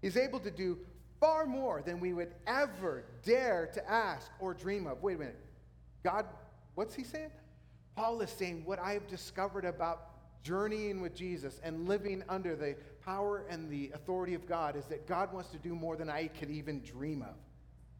[0.00, 0.78] He's able to do
[1.20, 5.02] far more than we would ever dare to ask or dream of.
[5.02, 5.40] Wait a minute.
[6.02, 6.26] God,
[6.74, 7.30] what's he saying?
[7.96, 10.10] Paul is saying what I have discovered about
[10.42, 15.06] journeying with Jesus and living under the power and the authority of God is that
[15.06, 17.34] God wants to do more than I could even dream of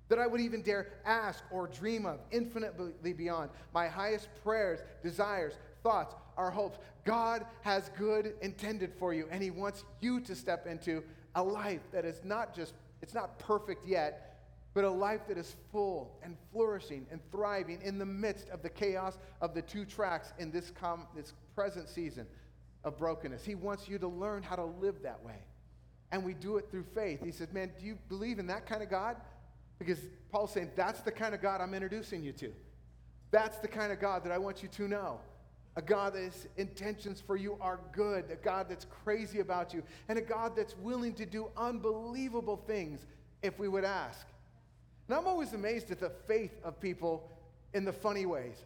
[0.09, 5.55] that I would even dare ask or dream of, infinitely beyond my highest prayers, desires,
[5.83, 6.79] thoughts, our hopes.
[7.05, 11.03] God has good intended for you, and He wants you to step into
[11.35, 14.31] a life that is not just, it's not perfect yet,
[14.75, 18.69] but a life that is full and flourishing and thriving in the midst of the
[18.69, 22.27] chaos of the two tracks in this, com- this present season
[22.83, 23.45] of brokenness.
[23.45, 25.39] He wants you to learn how to live that way.
[26.11, 27.21] And we do it through faith.
[27.25, 29.17] He says, Man, do you believe in that kind of God?
[29.79, 29.99] Because
[30.31, 32.53] Paul's saying, that's the kind of God I'm introducing you to.
[33.31, 35.21] That's the kind of God that I want you to know.
[35.77, 39.83] A God that his intentions for you are good, a God that's crazy about you,
[40.09, 43.05] and a God that's willing to do unbelievable things
[43.43, 44.25] if we would ask.
[45.09, 47.29] And I'm always amazed at the faith of people
[47.75, 48.57] in the funny ways.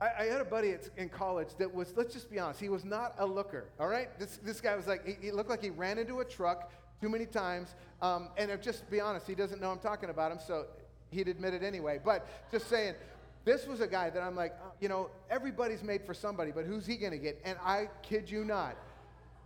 [0.00, 2.68] I, I had a buddy at, in college that was, let's just be honest, he
[2.68, 4.16] was not a looker, all right?
[4.18, 6.70] This, this guy was like, he, he looked like he ran into a truck,
[7.00, 7.74] too many times.
[8.00, 10.66] Um, and just be honest, he doesn't know I'm talking about him, so
[11.10, 12.00] he'd admit it anyway.
[12.04, 12.94] But just saying,
[13.44, 16.64] this was a guy that I'm like, uh, you know, everybody's made for somebody, but
[16.64, 17.40] who's he going to get?
[17.44, 18.76] And I kid you not,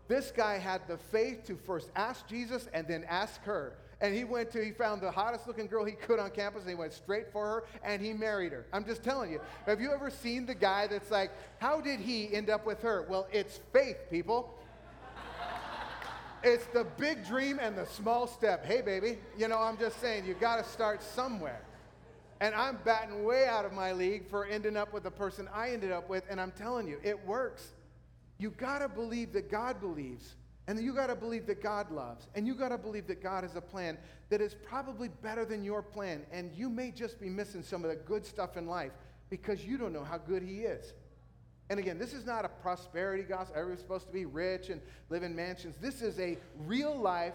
[0.09, 3.75] this guy had the faith to first ask Jesus and then ask her.
[4.01, 6.71] And he went to, he found the hottest looking girl he could on campus and
[6.71, 8.67] he went straight for her and he married her.
[8.73, 9.41] I'm just telling you.
[9.65, 11.31] Have you ever seen the guy that's like,
[11.61, 13.07] how did he end up with her?
[13.09, 14.59] Well, it's faith, people.
[16.45, 18.65] It's the big dream and the small step.
[18.65, 21.63] Hey, baby, you know, I'm just saying, you got to start somewhere.
[22.41, 25.71] And I'm batting way out of my league for ending up with the person I
[25.71, 26.25] ended up with.
[26.29, 27.69] And I'm telling you, it works.
[28.39, 30.35] You got to believe that God believes.
[30.67, 32.27] And you got to believe that God loves.
[32.35, 33.97] And you got to believe that God has a plan
[34.29, 36.23] that is probably better than your plan.
[36.33, 38.93] And you may just be missing some of the good stuff in life
[39.31, 40.93] because you don't know how good He is.
[41.73, 43.57] And again, this is not a prosperity gospel.
[43.57, 45.75] Everyone's supposed to be rich and live in mansions.
[45.81, 47.33] This is a real life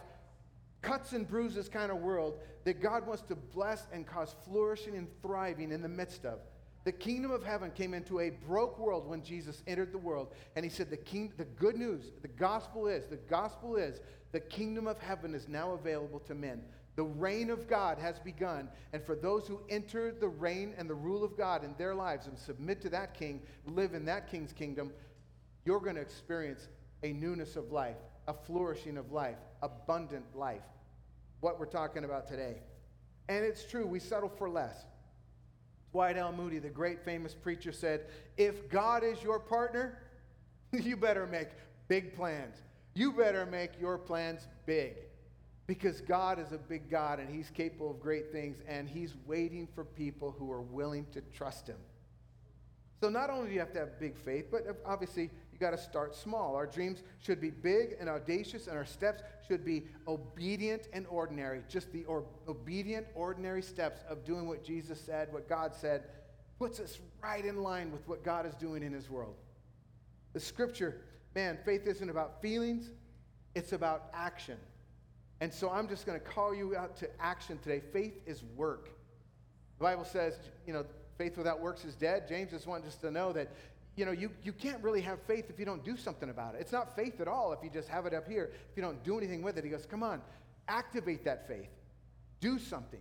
[0.83, 5.07] cuts and bruises kind of world that God wants to bless and cause flourishing and
[5.23, 6.37] thriving in the midst of.
[6.83, 10.35] The kingdom of heaven came into a broke world when Jesus entered the world.
[10.55, 14.01] And he said, the, king, the good news, the gospel is, the gospel is,
[14.33, 16.61] the kingdom of heaven is now available to men.
[16.97, 18.69] The reign of God has begun.
[18.91, 22.25] And for those who enter the reign and the rule of God in their lives
[22.25, 24.91] and submit to that king, live in that king's kingdom,
[25.63, 26.67] you're going to experience
[27.03, 30.63] a newness of life, a flourishing of life, abundant life.
[31.39, 32.57] What we're talking about today.
[33.29, 34.85] And it's true, we settle for less.
[35.91, 36.31] Dwight L.
[36.31, 38.05] Moody, the great famous preacher, said,
[38.37, 39.99] If God is your partner,
[40.71, 41.49] you better make
[41.87, 42.55] big plans.
[42.95, 44.95] You better make your plans big.
[45.67, 49.67] Because God is a big God and He's capable of great things, and He's waiting
[49.75, 51.77] for people who are willing to trust Him.
[52.99, 55.77] So, not only do you have to have big faith, but obviously you got to
[55.77, 56.55] start small.
[56.55, 61.61] Our dreams should be big and audacious, and our steps should be obedient and ordinary.
[61.69, 66.05] Just the or- obedient, ordinary steps of doing what Jesus said, what God said,
[66.57, 69.35] puts us right in line with what God is doing in His world.
[70.33, 71.01] The scripture,
[71.35, 72.89] man, faith isn't about feelings,
[73.53, 74.57] it's about action.
[75.39, 77.81] And so I'm just going to call you out to action today.
[77.93, 78.89] Faith is work.
[79.77, 80.85] The Bible says, you know,
[81.17, 82.27] faith without works is dead.
[82.27, 83.49] James just wants us to know that
[83.97, 86.61] you know, you, you can't really have faith if you don't do something about it.
[86.61, 89.03] It's not faith at all if you just have it up here, if you don't
[89.03, 89.63] do anything with it.
[89.63, 90.21] He goes, come on,
[90.67, 91.69] activate that faith.
[92.39, 92.99] Do something.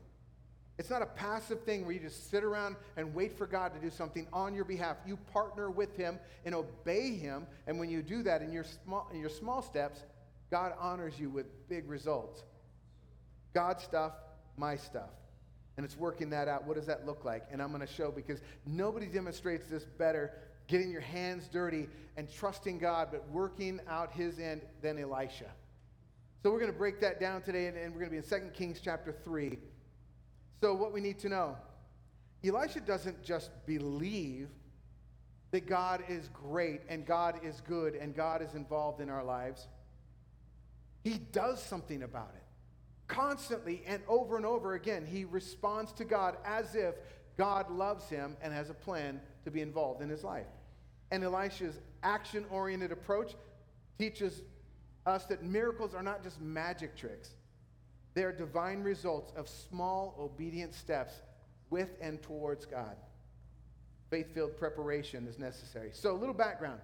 [0.79, 3.81] It's not a passive thing where you just sit around and wait for God to
[3.81, 4.97] do something on your behalf.
[5.07, 7.47] You partner with Him and obey Him.
[7.67, 10.03] And when you do that in your small, in your small steps,
[10.51, 12.45] God honors you with big results.
[13.55, 14.13] God stuff,
[14.57, 15.11] my stuff.
[15.77, 16.67] And it's working that out.
[16.67, 17.45] What does that look like?
[17.51, 20.33] And I'm going to show because nobody demonstrates this better
[20.69, 25.51] getting your hands dirty and trusting God, but working out his end than Elisha.
[26.43, 28.51] So we're going to break that down today, and, we're going to be in 2
[28.55, 29.59] Kings chapter 3.
[30.61, 31.57] So, what we need to know
[32.45, 34.49] Elisha doesn't just believe
[35.51, 39.69] that God is great and God is good and God is involved in our lives,
[41.07, 42.43] he does something about it.
[43.07, 46.97] Constantly and over and over again, he responds to God as if
[47.37, 50.49] God loves him and has a plan to be involved in his life.
[51.13, 53.37] And Elisha's action oriented approach
[54.01, 54.43] teaches
[55.07, 57.37] us that miracles are not just magic tricks,
[58.15, 61.21] they are divine results of small, obedient steps
[61.71, 62.97] with and towards God.
[64.11, 65.91] Faith filled preparation is necessary.
[65.93, 66.81] So, a little background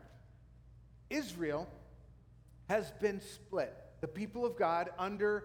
[1.10, 1.68] Israel
[2.68, 3.81] has been split.
[4.02, 5.44] The people of God under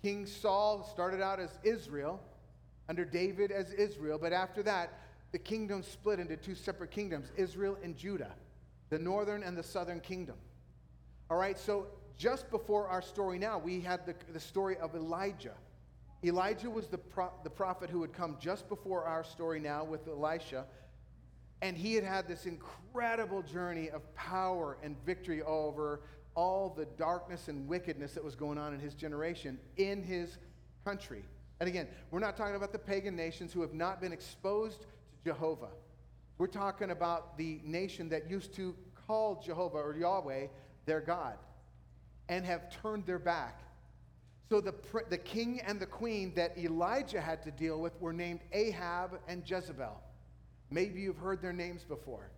[0.00, 2.20] King Saul started out as Israel,
[2.88, 5.00] under David as Israel, but after that,
[5.32, 8.32] the kingdom split into two separate kingdoms Israel and Judah,
[8.90, 10.36] the northern and the southern kingdom.
[11.28, 15.54] All right, so just before our story now, we had the, the story of Elijah.
[16.24, 20.06] Elijah was the, pro- the prophet who had come just before our story now with
[20.06, 20.64] Elisha.
[21.60, 26.02] And he had had this incredible journey of power and victory over
[26.36, 30.38] all the darkness and wickedness that was going on in his generation in his
[30.84, 31.24] country.
[31.58, 34.86] And again, we're not talking about the pagan nations who have not been exposed to
[35.24, 35.70] Jehovah.
[36.38, 38.74] We're talking about the nation that used to
[39.06, 40.46] call Jehovah or Yahweh
[40.84, 41.38] their God
[42.28, 43.62] and have turned their back.
[44.48, 44.74] So the,
[45.08, 49.42] the king and the queen that Elijah had to deal with were named Ahab and
[49.48, 50.00] Jezebel.
[50.70, 52.30] Maybe you've heard their names before.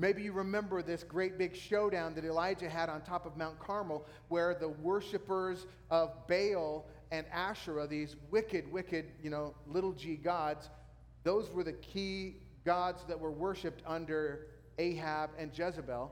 [0.00, 4.06] Maybe you remember this great big showdown that Elijah had on top of Mount Carmel,
[4.28, 10.70] where the worshippers of Baal and Asherah, these wicked, wicked, you know, little g gods,
[11.22, 14.46] those were the key gods that were worshiped under
[14.78, 16.10] Ahab and Jezebel.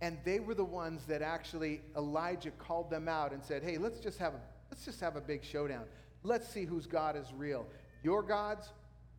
[0.00, 4.00] And they were the ones that actually Elijah called them out and said, hey, let's
[4.00, 4.40] just have a,
[4.70, 5.84] let's just have a big showdown.
[6.22, 7.66] Let's see whose God is real,
[8.02, 8.70] your gods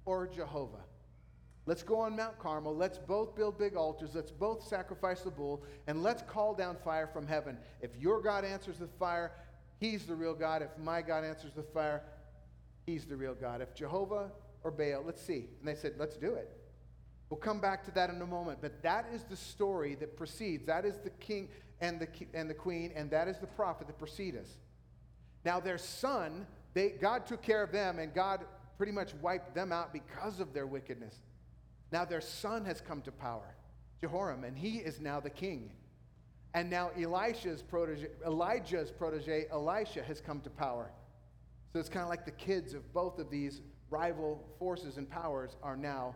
[0.04, 0.84] or Jehovah.
[1.66, 2.76] Let's go on Mount Carmel.
[2.76, 4.12] Let's both build big altars.
[4.14, 5.64] Let's both sacrifice the bull.
[5.88, 7.58] And let's call down fire from heaven.
[7.82, 9.32] If your God answers the fire,
[9.80, 10.62] he's the real God.
[10.62, 12.04] If my God answers the fire,
[12.86, 13.62] he's the real God.
[13.62, 14.32] If Jehovah
[14.64, 15.04] or Baal?
[15.06, 15.48] Let's see.
[15.60, 16.50] And they said, Let's do it.
[17.30, 18.60] We'll come back to that in a moment.
[18.62, 20.66] But that is the story that precedes.
[20.66, 21.50] That is the king
[21.82, 24.58] and the, and the queen, and that is the prophet that precede us.
[25.44, 28.42] Now, their son, they, God took care of them, and God
[28.78, 31.16] pretty much wiped them out because of their wickedness.
[31.94, 33.56] Now, their son has come to power,
[34.02, 35.70] Jehoram, and he is now the king.
[36.56, 40.90] And now Elisha's protege, Elijah's protege, Elisha, has come to power.
[41.72, 45.56] So it's kind of like the kids of both of these rival forces and powers
[45.62, 46.16] are now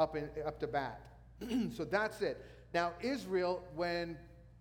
[0.00, 1.00] up, in, up to bat.
[1.72, 2.44] so that's it.
[2.74, 4.18] Now, Israel, when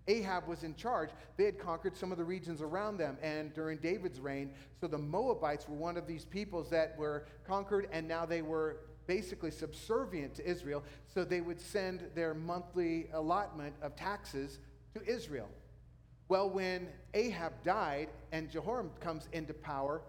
[0.08, 3.18] Ahab was in charge, they had conquered some of the regions around them.
[3.24, 7.90] And during David's reign, so the Moabites were one of these peoples that were conquered,
[7.92, 8.78] and now they were
[9.10, 10.84] basically subservient to Israel.
[11.12, 14.60] So they would send their monthly allotment of taxes
[14.94, 15.50] to Israel.
[16.28, 20.04] Well, when Ahab died and Jehoram comes into power,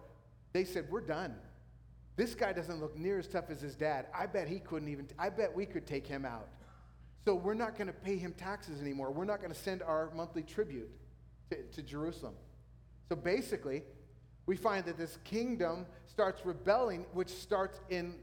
[0.53, 1.35] they said, We're done.
[2.17, 4.09] This guy doesn't look near as tough as his dad.
[4.15, 6.49] I bet he couldn't even, I bet we could take him out.
[7.25, 9.13] So we're not going to pay him taxes anymore.
[9.13, 10.91] We're not going to send our monthly tribute
[11.49, 12.35] to, to Jerusalem.
[13.09, 13.83] So basically,
[14.45, 18.17] we find that this kingdom starts rebelling, which starts in,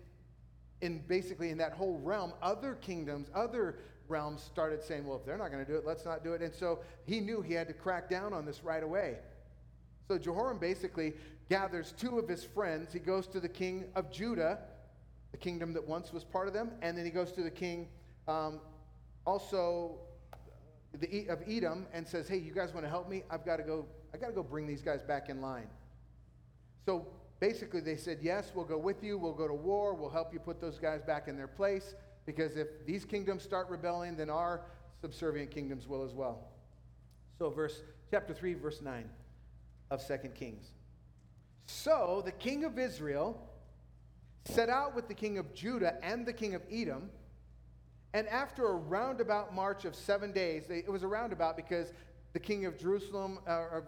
[0.82, 2.34] in basically in that whole realm.
[2.42, 6.06] Other kingdoms, other realms started saying, well, if they're not going to do it, let's
[6.06, 6.42] not do it.
[6.42, 9.18] And so he knew he had to crack down on this right away.
[10.08, 11.14] So Jehoram basically
[11.50, 12.94] gathers two of his friends.
[12.94, 14.60] He goes to the king of Judah,
[15.32, 17.90] the kingdom that once was part of them, and then he goes to the king
[18.28, 18.60] um,
[19.26, 20.00] also
[20.94, 23.24] the, of Edom and says, "Hey, you guys want to help me?
[23.30, 23.86] I've got to go.
[24.14, 25.68] I got to go bring these guys back in line."
[26.86, 27.08] So
[27.40, 29.18] basically, they said, "Yes, we'll go with you.
[29.18, 29.94] We'll go to war.
[29.94, 33.70] We'll help you put those guys back in their place because if these kingdoms start
[33.70, 34.62] rebelling, then our
[35.02, 36.50] subservient kingdoms will as well."
[37.38, 37.82] So, verse
[38.12, 39.10] chapter three, verse nine
[39.90, 40.72] of Second Kings.
[41.66, 43.50] So the king of Israel
[44.46, 47.10] set out with the king of Judah and the king of Edom
[48.14, 51.94] and after a roundabout march of seven days, it was a roundabout because
[52.34, 53.82] the king of Jerusalem, uh,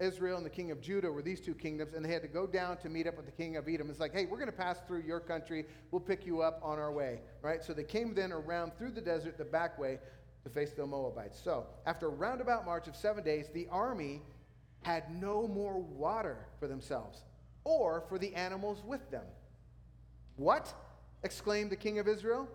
[0.00, 2.46] Israel, and the king of Judah were these two kingdoms, and they had to go
[2.46, 3.90] down to meet up with the king of Edom.
[3.90, 5.64] It's like, hey, we're going to pass through your country.
[5.90, 7.64] We'll pick you up on our way, right?
[7.64, 9.98] So they came then around through the desert, the back way,
[10.44, 11.40] to face the Moabites.
[11.42, 14.22] So after a roundabout march of seven days, the army
[14.82, 17.22] had no more water for themselves
[17.64, 19.24] or for the animals with them.
[20.36, 20.72] What?
[21.24, 22.48] exclaimed the king of Israel.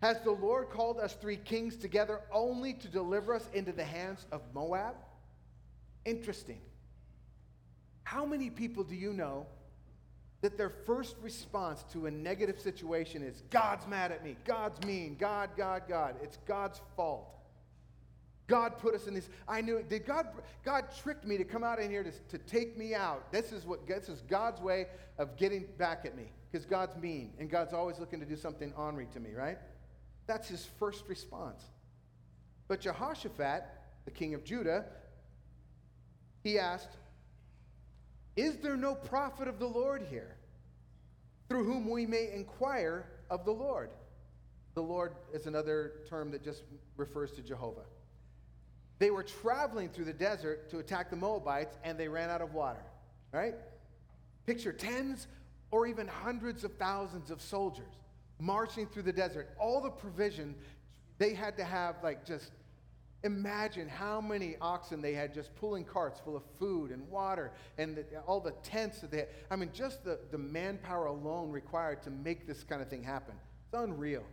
[0.00, 4.26] Has the Lord called us three kings together only to deliver us into the hands
[4.32, 4.94] of Moab?
[6.06, 6.60] Interesting.
[8.10, 9.46] How many people do you know
[10.40, 15.16] that their first response to a negative situation is God's mad at me, God's mean,
[15.16, 16.16] God, God, God.
[16.20, 17.28] It's God's fault.
[18.48, 19.28] God put us in this.
[19.46, 19.88] I knew it.
[19.88, 20.26] Did God
[20.64, 23.30] God tricked me to come out in here to, to take me out?
[23.30, 24.86] This is what this is God's way
[25.16, 26.32] of getting back at me.
[26.50, 29.58] Because God's mean and God's always looking to do something ornery to me, right?
[30.26, 31.62] That's his first response.
[32.66, 33.62] But Jehoshaphat,
[34.04, 34.86] the king of Judah,
[36.42, 36.96] he asked,
[38.40, 40.34] Is there no prophet of the Lord here
[41.50, 43.90] through whom we may inquire of the Lord?
[44.74, 46.62] The Lord is another term that just
[46.96, 47.84] refers to Jehovah.
[48.98, 52.54] They were traveling through the desert to attack the Moabites and they ran out of
[52.54, 52.82] water,
[53.30, 53.56] right?
[54.46, 55.26] Picture tens
[55.70, 57.92] or even hundreds of thousands of soldiers
[58.38, 60.54] marching through the desert, all the provision
[61.18, 62.52] they had to have, like just
[63.22, 67.96] imagine how many oxen they had just pulling carts full of food and water and
[67.96, 69.28] the, all the tents that they had.
[69.50, 73.34] I mean, just the, the manpower alone required to make this kind of thing happen.
[73.66, 74.24] It's unreal.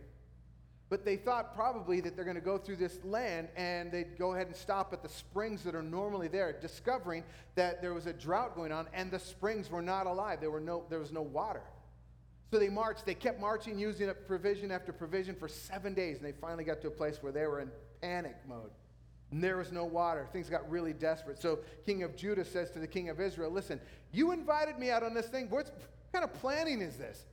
[0.90, 4.32] But they thought probably that they're going to go through this land and they'd go
[4.32, 7.24] ahead and stop at the springs that are normally there, discovering
[7.56, 10.40] that there was a drought going on and the springs were not alive.
[10.40, 11.62] There, were no, there was no water.
[12.50, 16.24] So they marched, they kept marching, using up provision after provision for seven days, and
[16.24, 17.70] they finally got to a place where they were in
[18.00, 18.70] panic mode.
[19.30, 20.26] And there was no water.
[20.32, 21.38] Things got really desperate.
[21.38, 23.80] So King of Judah says to the king of Israel, Listen,
[24.12, 25.50] you invited me out on this thing.
[25.50, 25.70] What
[26.12, 27.24] kind of planning is this?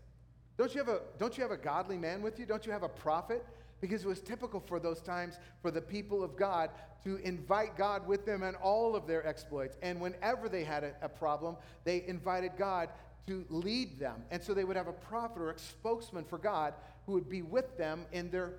[0.57, 2.45] Don't you, have a, don't you have a godly man with you?
[2.45, 3.45] Don't you have a prophet?
[3.81, 6.69] Because it was typical for those times for the people of God
[7.03, 9.77] to invite God with them and all of their exploits.
[9.81, 12.89] And whenever they had a, a problem, they invited God
[13.27, 14.23] to lead them.
[14.31, 16.73] And so they would have a prophet or a spokesman for God
[17.05, 18.53] who would be with them in their,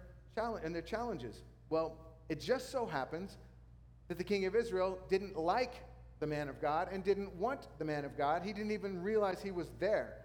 [0.64, 1.42] in their challenges.
[1.70, 1.96] Well,
[2.28, 3.36] it just so happens
[4.08, 5.82] that the king of Israel didn't like
[6.20, 8.42] the man of God and didn't want the man of God.
[8.42, 10.24] He didn't even realize he was there.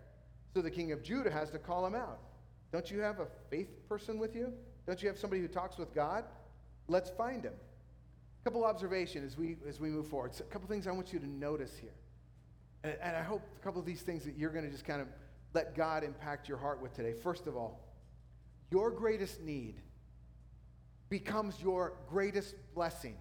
[0.53, 2.19] So the king of Judah has to call him out.
[2.71, 4.53] Don't you have a faith person with you?
[4.87, 6.25] Don't you have somebody who talks with God?
[6.87, 7.53] Let's find him.
[7.53, 10.33] A couple observations as we as we move forward.
[10.33, 11.93] So a couple things I want you to notice here.
[12.83, 15.01] And, and I hope a couple of these things that you're going to just kind
[15.01, 15.07] of
[15.53, 17.13] let God impact your heart with today.
[17.13, 17.79] First of all,
[18.71, 19.75] your greatest need
[21.11, 23.15] becomes your greatest blessing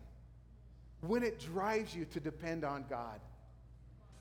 [1.01, 3.21] when it drives you to depend on God.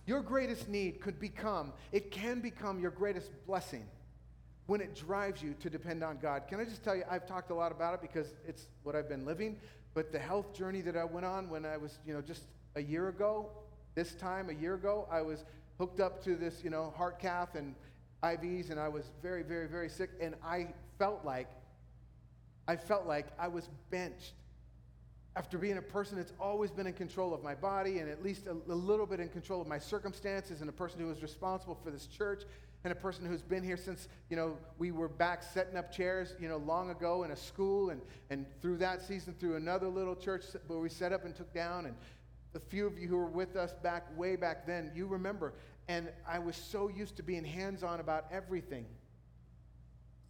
[0.07, 3.85] Your greatest need could become, it can become your greatest blessing
[4.65, 6.47] when it drives you to depend on God.
[6.47, 9.07] Can I just tell you, I've talked a lot about it because it's what I've
[9.07, 9.57] been living,
[9.93, 12.45] but the health journey that I went on when I was, you know, just
[12.75, 13.51] a year ago,
[13.93, 15.45] this time a year ago, I was
[15.77, 17.75] hooked up to this, you know, heart cath and
[18.23, 21.47] IVs, and I was very, very, very sick, and I felt like,
[22.69, 24.33] I felt like I was benched.
[25.35, 28.45] after being a person that's always been in control of my body and at least
[28.45, 31.73] a, a little bit in control of my circumstances, and a person who was responsible
[31.83, 32.43] for this church,
[32.83, 36.35] and a person who's been here since you know we were back setting up chairs
[36.39, 40.15] you know long ago in a school and and through that season through another little
[40.15, 41.95] church where we set up and took down and
[42.53, 45.53] the few of you who were with us back way back then you remember
[45.89, 48.85] and i was so used to being hands-on about everything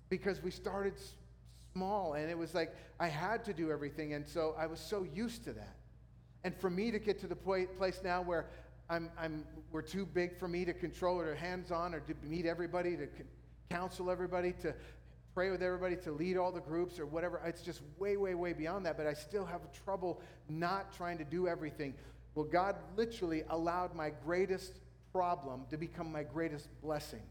[0.10, 0.94] because we started
[1.74, 5.06] small and it was like i had to do everything and so i was so
[5.14, 5.76] used to that
[6.44, 8.48] and for me to get to the place now where
[8.90, 12.48] I'm, I'm, we're too big for me to control or hands on or to meet
[12.48, 13.08] everybody, to
[13.70, 14.74] counsel everybody, to
[15.36, 17.40] pray with everybody, to lead all the groups or whatever.
[17.46, 18.98] It's just way, way, way beyond that.
[18.98, 21.94] But I still have trouble not trying to do everything.
[22.34, 24.80] Well, God literally allowed my greatest
[25.12, 27.22] problem to become my greatest blessing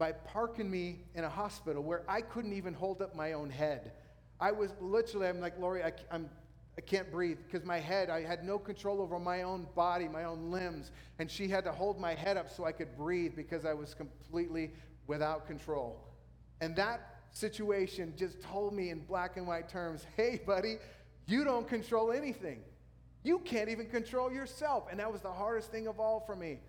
[0.00, 3.92] by parking me in a hospital where I couldn't even hold up my own head.
[4.40, 6.30] I was literally, I'm like, Lori, I, I'm,
[6.78, 10.24] I can't breathe because my head, I had no control over my own body, my
[10.24, 10.90] own limbs.
[11.18, 13.92] And she had to hold my head up so I could breathe because I was
[13.92, 14.70] completely
[15.06, 16.00] without control.
[16.62, 20.78] And that situation just told me in black and white terms hey, buddy,
[21.26, 22.60] you don't control anything.
[23.22, 24.84] You can't even control yourself.
[24.90, 26.60] And that was the hardest thing of all for me.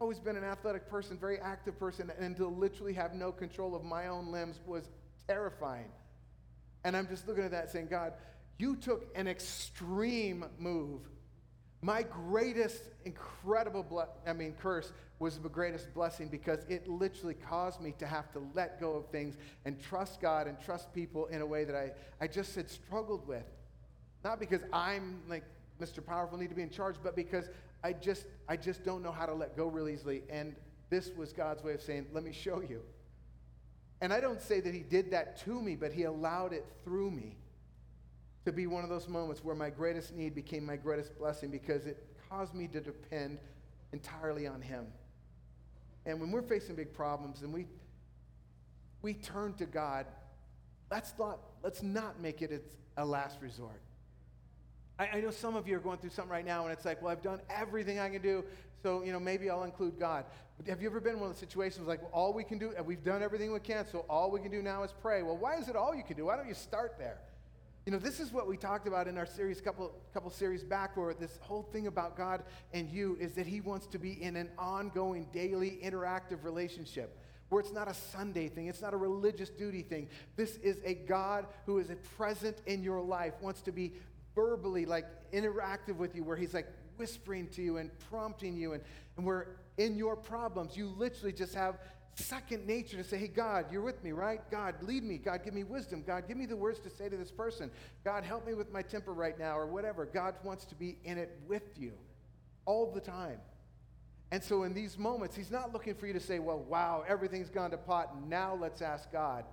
[0.00, 3.84] Always been an athletic person, very active person, and to literally have no control of
[3.84, 4.88] my own limbs was
[5.28, 5.90] terrifying.
[6.84, 8.12] And I'm just looking at that saying, God,
[8.58, 11.00] you took an extreme move.
[11.80, 17.80] My greatest, incredible, ble- I mean, curse was the greatest blessing because it literally caused
[17.80, 21.40] me to have to let go of things and trust God and trust people in
[21.40, 23.44] a way that I, I just had struggled with.
[24.24, 25.44] Not because I'm like
[25.80, 26.04] Mr.
[26.04, 27.48] Powerful, need to be in charge, but because
[27.84, 30.22] I just, I just don't know how to let go real easily.
[30.30, 30.56] And
[30.88, 32.80] this was God's way of saying, let me show you.
[34.00, 37.10] And I don't say that He did that to me, but He allowed it through
[37.10, 37.36] me
[38.46, 41.86] to be one of those moments where my greatest need became my greatest blessing because
[41.86, 43.38] it caused me to depend
[43.92, 44.86] entirely on Him.
[46.06, 47.66] And when we're facing big problems and we,
[49.02, 50.06] we turn to God,
[50.90, 53.80] let's not, let's not make it a last resort.
[54.98, 57.02] I, I know some of you are going through something right now and it's like,
[57.02, 58.44] well, I've done everything I can do,
[58.82, 60.24] so, you know, maybe I'll include God.
[60.56, 62.58] But have you ever been in one of the situations like, well, all we can
[62.58, 65.22] do, we've done everything we can, so all we can do now is pray?
[65.22, 66.26] Well, why is it all you can do?
[66.26, 67.18] Why don't you start there?
[67.86, 70.96] You know, this is what we talked about in our series, couple couple series back,
[70.96, 72.42] where this whole thing about God
[72.72, 77.18] and you is that He wants to be in an ongoing, daily, interactive relationship,
[77.50, 80.08] where it's not a Sunday thing, it's not a religious duty thing.
[80.34, 83.92] This is a God who is present in your life, wants to be
[84.34, 88.82] verbally like interactive with you, where He's like whispering to you and prompting you, and,
[89.16, 91.78] and where in your problems you literally just have
[92.16, 94.40] second nature to say, hey, God, you're with me, right?
[94.50, 95.18] God, lead me.
[95.18, 96.02] God, give me wisdom.
[96.06, 97.70] God, give me the words to say to this person.
[98.04, 100.06] God, help me with my temper right now, or whatever.
[100.06, 101.92] God wants to be in it with you
[102.66, 103.38] all the time.
[104.30, 107.50] And so in these moments, He's not looking for you to say, well, wow, everything's
[107.50, 108.28] gone to pot.
[108.28, 109.44] Now let's ask God.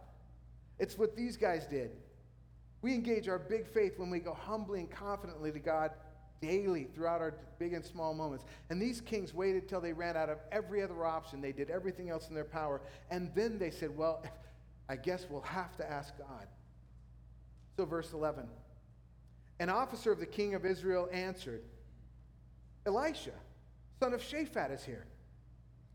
[0.79, 1.91] It's what these guys did.
[2.81, 5.91] We engage our big faith when we go humbly and confidently to God
[6.41, 8.45] daily throughout our big and small moments.
[8.69, 11.41] And these kings waited till they ran out of every other option.
[11.41, 12.81] They did everything else in their power.
[13.11, 14.23] And then they said, Well,
[14.89, 16.47] I guess we'll have to ask God.
[17.77, 18.47] So, verse 11
[19.59, 21.61] An officer of the king of Israel answered,
[22.85, 23.33] Elisha,
[23.99, 25.05] son of Shaphat, is here.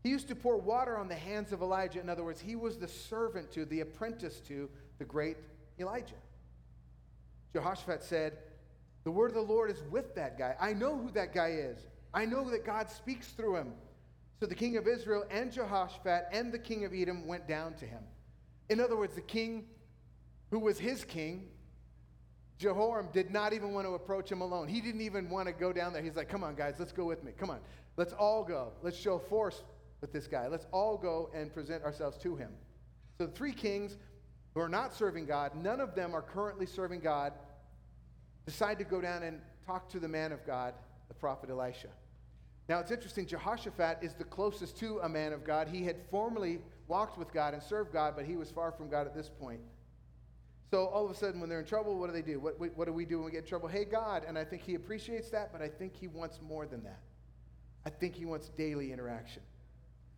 [0.03, 1.99] He used to pour water on the hands of Elijah.
[1.99, 4.69] In other words, he was the servant to, the apprentice to
[4.99, 5.35] the great
[5.79, 6.15] Elijah.
[7.57, 8.37] Jehoshaphat said,
[9.03, 10.55] The word of the Lord is with that guy.
[10.61, 11.79] I know who that guy is.
[12.13, 13.73] I know that God speaks through him.
[14.39, 17.85] So the king of Israel and Jehoshaphat and the king of Edom went down to
[17.85, 18.03] him.
[18.69, 19.65] In other words, the king
[20.51, 21.47] who was his king,
[22.59, 24.67] Jehoram, did not even want to approach him alone.
[24.67, 26.03] He didn't even want to go down there.
[26.03, 27.31] He's like, Come on, guys, let's go with me.
[27.35, 27.59] Come on.
[27.95, 28.73] Let's all go.
[28.83, 29.63] Let's show force
[29.99, 30.47] with this guy.
[30.47, 32.51] Let's all go and present ourselves to him.
[33.17, 33.97] So the three kings
[34.53, 37.33] who are not serving God, none of them are currently serving God,
[38.47, 40.73] decide to go down and talk to the man of God,
[41.09, 41.89] the prophet Elisha.
[42.69, 45.67] Now it's interesting, Jehoshaphat is the closest to a man of God.
[45.67, 49.05] He had formerly walked with God and served God, but he was far from God
[49.05, 49.59] at this point.
[50.71, 52.39] So all of a sudden, when they're in trouble, what do they do?
[52.39, 53.67] What, what do we do when we get in trouble?
[53.67, 54.23] Hey, God.
[54.27, 56.99] And I think he appreciates that, but I think he wants more than that.
[57.85, 59.43] I think he wants daily interaction.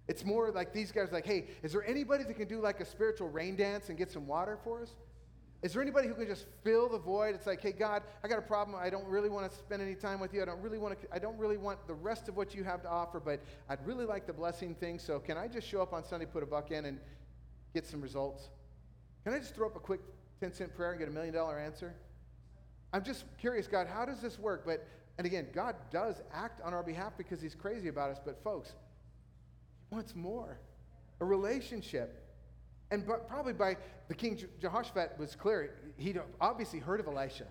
[0.08, 2.86] It's more like these guys like, hey, is there anybody that can do like a
[2.86, 4.90] spiritual rain dance and get some water for us?
[5.62, 7.36] Is there anybody who can just fill the void?
[7.36, 8.78] It's like, hey, God, I got a problem.
[8.82, 10.42] I don't really want to spend any time with you.
[10.42, 12.82] I don't really want to, I don't really want the rest of what you have
[12.84, 15.00] to offer, but I'd really like the blessing thing.
[15.00, 16.98] So can I just show up on Sunday, put a buck in, and
[17.74, 18.48] get some results?
[19.26, 20.00] Can I just throw up a quick
[20.40, 21.94] 10 cent prayer and get a million dollar answer?
[22.94, 24.64] I'm just curious, God, how does this work?
[24.66, 24.88] But,
[25.18, 28.20] and again, God does act on our behalf because he's crazy about us.
[28.24, 28.70] But, folks,
[29.90, 30.58] he wants more
[31.20, 32.29] a relationship.
[32.92, 33.78] And probably by
[34.08, 37.46] the king Jehoshaphat was clear, he'd obviously heard of Elisha.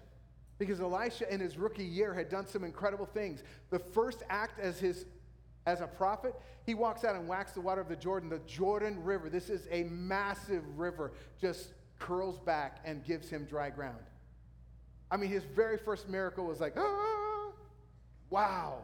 [0.58, 3.44] Because Elisha in his rookie year had done some incredible things.
[3.70, 5.06] The first act as his
[5.66, 6.34] as a prophet,
[6.64, 9.28] he walks out and whacks the water of the Jordan, the Jordan River.
[9.28, 13.98] This is a massive river, just curls back and gives him dry ground.
[15.10, 17.50] I mean, his very first miracle was like, ah,
[18.30, 18.78] wow.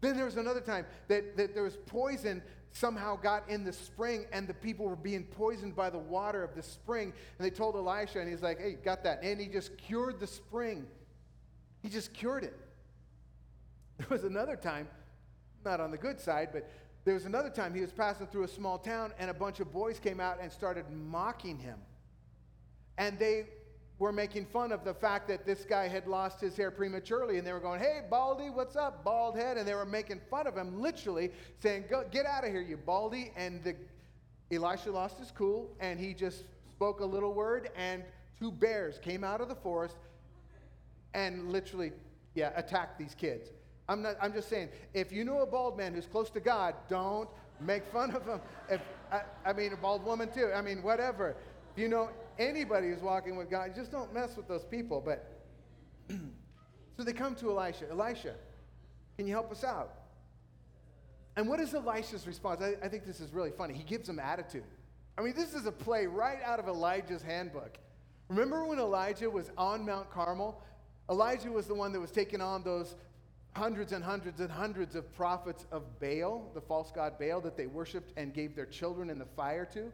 [0.00, 2.42] Then there was another time that, that there was poison
[2.72, 6.54] somehow got in the spring and the people were being poisoned by the water of
[6.54, 7.12] the spring.
[7.38, 9.22] And they told Elisha, and he's like, hey, got that.
[9.22, 10.86] And he just cured the spring.
[11.82, 12.58] He just cured it.
[13.98, 14.88] There was another time,
[15.64, 16.68] not on the good side, but
[17.04, 19.70] there was another time he was passing through a small town and a bunch of
[19.70, 21.78] boys came out and started mocking him.
[22.98, 23.46] And they
[24.02, 27.38] were making fun of the fact that this guy had lost his hair prematurely.
[27.38, 29.56] And they were going, hey, Baldy, what's up, bald head?
[29.56, 31.30] And they were making fun of him, literally
[31.60, 33.30] saying, Go, get out of here, you Baldy.
[33.36, 33.76] And the,
[34.50, 38.02] Elisha lost his cool and he just spoke a little word, and
[38.40, 39.94] two bears came out of the forest
[41.14, 41.92] and literally,
[42.34, 43.50] yeah, attacked these kids.
[43.88, 46.74] I'm, not, I'm just saying, if you know a bald man who's close to God,
[46.88, 47.28] don't
[47.60, 48.40] make fun of him.
[48.68, 48.80] If,
[49.12, 50.50] I, I mean, a bald woman too.
[50.52, 51.36] I mean, whatever.
[51.74, 55.02] If you know anybody who's walking with God, just don't mess with those people.
[55.04, 55.40] But
[56.96, 57.90] so they come to Elisha.
[57.90, 58.34] Elisha,
[59.16, 59.94] can you help us out?
[61.36, 62.60] And what is Elisha's response?
[62.60, 63.72] I, I think this is really funny.
[63.72, 64.64] He gives them attitude.
[65.16, 67.78] I mean, this is a play right out of Elijah's handbook.
[68.28, 70.62] Remember when Elijah was on Mount Carmel?
[71.10, 72.96] Elijah was the one that was taking on those
[73.54, 77.66] hundreds and hundreds and hundreds of prophets of Baal, the false god Baal that they
[77.66, 79.92] worshiped and gave their children in the fire to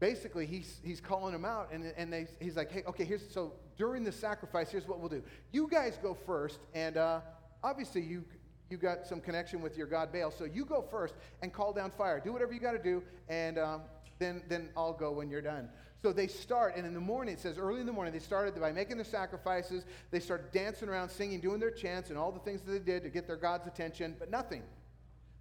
[0.00, 3.52] basically he's, he's calling them out and, and they, he's like hey okay here's so
[3.76, 5.22] during the sacrifice here's what we'll do.
[5.52, 7.20] You guys go first and uh,
[7.62, 8.24] obviously you
[8.70, 11.90] you got some connection with your god baal so you go first and call down
[11.90, 12.20] fire.
[12.22, 13.82] Do whatever you got to do and um,
[14.18, 15.68] then then i'll go when you're done.
[16.02, 18.60] So they start and in the morning it says early in the morning they started
[18.60, 19.84] by making the sacrifices.
[20.10, 23.04] They started dancing around singing doing their chants and all the things that they did
[23.04, 24.62] to get their god's attention but nothing.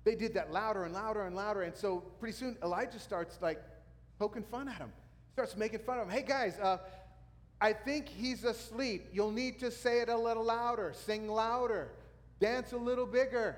[0.06, 3.62] They did that louder and louder and louder and so pretty soon elijah starts like
[4.20, 4.92] poking fun at him.
[5.34, 6.12] Starts making fun of him.
[6.12, 6.78] Hey, guys, uh,
[7.60, 9.08] I think he's asleep.
[9.14, 11.90] You'll need to say it a little louder, sing louder,
[12.40, 13.58] dance a little bigger.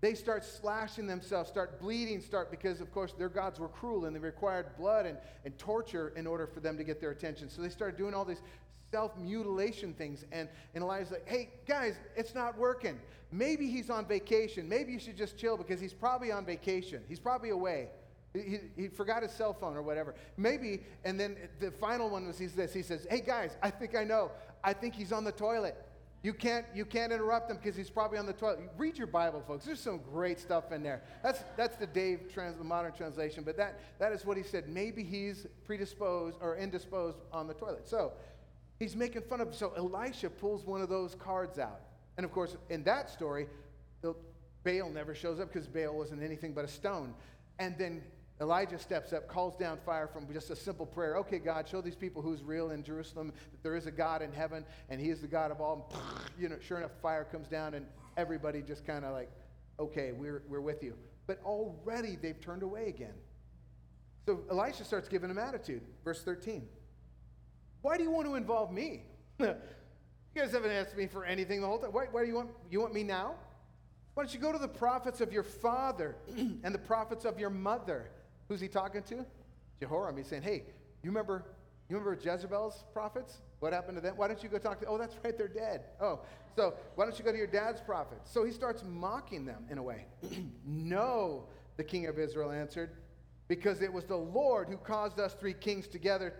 [0.00, 4.16] They start slashing themselves, start bleeding, start because, of course, their gods were cruel and
[4.16, 7.50] they required blood and, and torture in order for them to get their attention.
[7.50, 8.40] So they started doing all these
[8.90, 10.24] self mutilation things.
[10.32, 12.98] And, and Elijah's like, hey, guys, it's not working.
[13.30, 14.68] Maybe he's on vacation.
[14.68, 17.02] Maybe you should just chill because he's probably on vacation.
[17.08, 17.90] He's probably away.
[18.32, 20.14] He, he forgot his cell phone or whatever.
[20.36, 22.72] Maybe, and then the final one was he's this.
[22.72, 24.30] He says, Hey guys, I think I know.
[24.62, 25.76] I think he's on the toilet.
[26.22, 28.60] You can't, you can't interrupt him because he's probably on the toilet.
[28.76, 29.64] Read your Bible, folks.
[29.64, 31.02] There's some great stuff in there.
[31.22, 34.68] That's, that's the Dave trans, the modern translation, but that, that is what he said.
[34.68, 37.88] Maybe he's predisposed or indisposed on the toilet.
[37.88, 38.12] So
[38.78, 39.54] he's making fun of.
[39.54, 41.80] So Elisha pulls one of those cards out.
[42.18, 43.46] And of course, in that story,
[44.02, 47.14] Baal never shows up because Baal wasn't anything but a stone.
[47.58, 48.02] And then
[48.40, 51.16] Elijah steps up, calls down fire from just a simple prayer.
[51.18, 54.32] Okay, God, show these people who's real in Jerusalem, that there is a God in
[54.32, 55.92] heaven, and He is the God of all.
[56.38, 57.84] You know, sure enough, fire comes down, and
[58.16, 59.30] everybody just kind of like,
[59.78, 60.94] okay, we're, we're with you.
[61.26, 63.12] But already they've turned away again.
[64.24, 65.82] So Elisha starts giving them attitude.
[66.02, 66.66] Verse 13.
[67.82, 69.04] Why do you want to involve me?
[69.38, 69.54] you
[70.34, 71.92] guys haven't asked me for anything the whole time.
[71.92, 73.34] Why, why do you want, you want me now?
[74.14, 77.50] Why don't you go to the prophets of your father and the prophets of your
[77.50, 78.10] mother?
[78.50, 79.24] Who's he talking to?
[79.78, 80.16] Jehoram.
[80.16, 80.64] He's saying, hey,
[81.04, 81.44] you remember,
[81.88, 83.42] you remember Jezebel's prophets?
[83.60, 84.16] What happened to them?
[84.16, 85.82] Why don't you go talk to, oh, that's right, they're dead.
[86.00, 86.18] Oh,
[86.56, 88.28] so why don't you go to your dad's prophets?
[88.28, 90.06] So he starts mocking them in a way.
[90.66, 91.44] no,
[91.76, 92.90] the king of Israel answered,
[93.46, 96.34] because it was the Lord who caused us three kings together,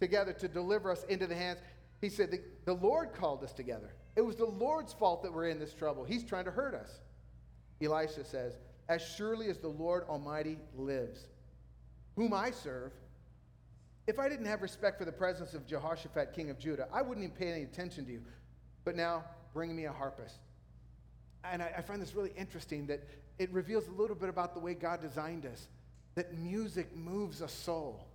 [0.00, 1.60] together to deliver us into the hands.
[2.02, 3.94] He said, the, the Lord called us together.
[4.16, 6.04] It was the Lord's fault that we're in this trouble.
[6.04, 7.00] He's trying to hurt us.
[7.80, 8.58] Elisha says,
[8.88, 11.26] as surely as the Lord Almighty lives,
[12.16, 12.92] whom I serve,
[14.06, 17.24] if I didn't have respect for the presence of Jehoshaphat, king of Judah, I wouldn't
[17.24, 18.22] even pay any attention to you.
[18.84, 19.24] But now,
[19.54, 20.36] bring me a harpist.
[21.44, 23.06] And I, I find this really interesting that
[23.38, 25.68] it reveals a little bit about the way God designed us,
[26.14, 28.06] that music moves a soul.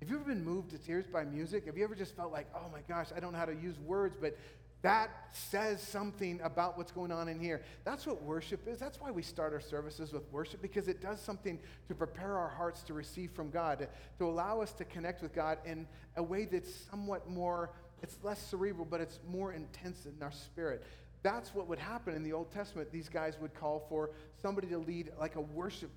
[0.00, 1.66] Have you ever been moved to tears by music?
[1.66, 3.78] Have you ever just felt like, oh my gosh, I don't know how to use
[3.80, 4.36] words, but
[4.82, 7.62] that says something about what's going on in here.
[7.84, 8.78] That's what worship is.
[8.78, 11.58] That's why we start our services with worship, because it does something
[11.88, 15.58] to prepare our hearts to receive from God, to, allow us to connect with God
[15.64, 17.70] in a way that's somewhat more
[18.02, 20.84] It's less cerebral, but it's more intense in our spirit.
[21.22, 22.92] That's what would happen in the Old Testament.
[22.92, 24.10] These guys would call for
[24.40, 25.90] somebody to lead like a worship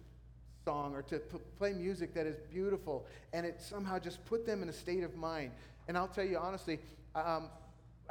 [0.66, 4.64] song or to p- play music that is beautiful, and it somehow just put them
[4.64, 5.52] in a state of mind.
[5.88, 6.80] And I'll tell you honestly,
[7.16, 7.50] um,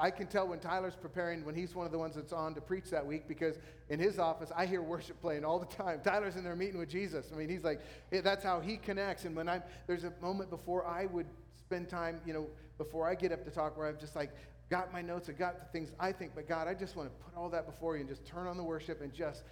[0.00, 2.60] I can tell when Tyler's preparing, when he's one of the ones that's on to
[2.62, 3.56] preach that week, because
[3.90, 6.00] in his office, I hear worship playing all the time.
[6.04, 7.26] Tyler's in there meeting with Jesus.
[7.32, 7.80] I mean, he's like,
[8.10, 9.26] that's how he connects.
[9.26, 11.26] And when I'm, there's a moment before I would
[11.58, 12.46] spend time, you know,
[12.78, 14.30] before I get up to talk, where I've just like
[14.70, 17.24] got my notes, I got the things I think, but God, I just want to
[17.24, 19.42] put all that before you and just turn on the worship and just,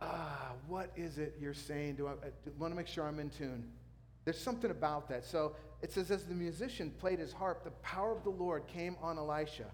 [0.00, 1.94] ah, what is it you're saying?
[1.94, 3.70] Do I, I want to make sure I'm in tune?
[4.26, 5.24] There's something about that.
[5.24, 8.96] So it says, as the musician played his harp, the power of the Lord came
[9.00, 9.66] on Elisha,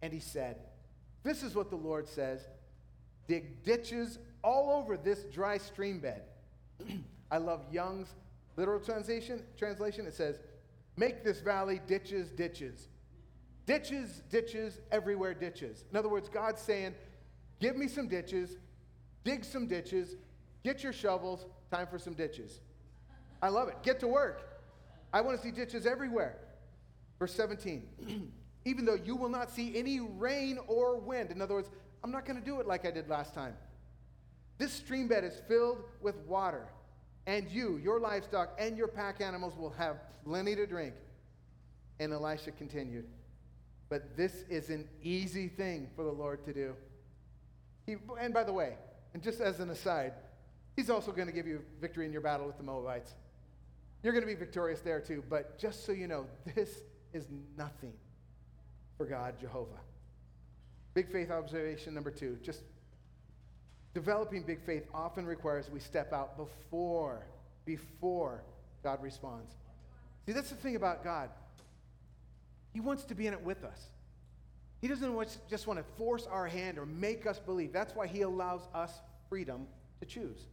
[0.00, 0.60] and he said,
[1.24, 2.46] This is what the Lord says
[3.26, 6.22] dig ditches all over this dry stream bed.
[7.30, 8.14] I love Young's
[8.56, 9.42] literal translation.
[9.58, 10.38] Translation it says,
[10.96, 12.88] Make this valley ditches, ditches.
[13.66, 15.84] Ditches, ditches, everywhere ditches.
[15.90, 16.94] In other words, God's saying,
[17.58, 18.56] Give me some ditches,
[19.24, 20.14] dig some ditches,
[20.62, 22.60] get your shovels, time for some ditches.
[23.42, 23.82] I love it.
[23.82, 24.42] Get to work.
[25.12, 26.36] I want to see ditches everywhere.
[27.18, 28.32] Verse 17.
[28.64, 31.30] Even though you will not see any rain or wind.
[31.30, 31.70] In other words,
[32.04, 33.54] I'm not going to do it like I did last time.
[34.58, 36.66] This stream bed is filled with water,
[37.26, 40.94] and you, your livestock, and your pack animals will have plenty to drink.
[41.98, 43.06] And Elisha continued,
[43.88, 46.74] But this is an easy thing for the Lord to do.
[47.86, 48.74] He, and by the way,
[49.14, 50.12] and just as an aside,
[50.76, 53.14] he's also going to give you victory in your battle with the Moabites.
[54.02, 56.82] You're going to be victorious there too, but just so you know, this
[57.12, 57.26] is
[57.56, 57.92] nothing
[58.96, 59.80] for God, Jehovah.
[60.94, 62.62] Big faith observation number two just
[63.94, 67.26] developing big faith often requires we step out before,
[67.64, 68.42] before
[68.82, 69.54] God responds.
[70.26, 71.30] See, that's the thing about God.
[72.72, 73.80] He wants to be in it with us.
[74.80, 75.14] He doesn't
[75.48, 77.72] just want to force our hand or make us believe.
[77.72, 78.92] That's why He allows us
[79.28, 79.66] freedom
[80.00, 80.46] to choose.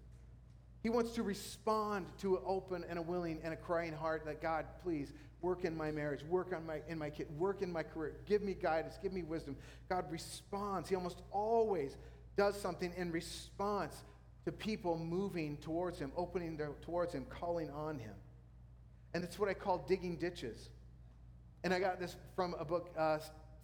[0.87, 4.41] He wants to respond to an open and a willing and a crying heart that
[4.41, 5.11] God, please
[5.41, 8.41] work in my marriage, work on my in my kid, work in my career, give
[8.41, 9.57] me guidance, give me wisdom.
[9.89, 10.87] God responds.
[10.87, 11.97] He almost always
[12.37, 13.97] does something in response
[14.45, 18.15] to people moving towards him, opening their, towards him, calling on him.
[19.13, 20.69] And it's what I call digging ditches.
[21.65, 23.17] And I got this from a book uh,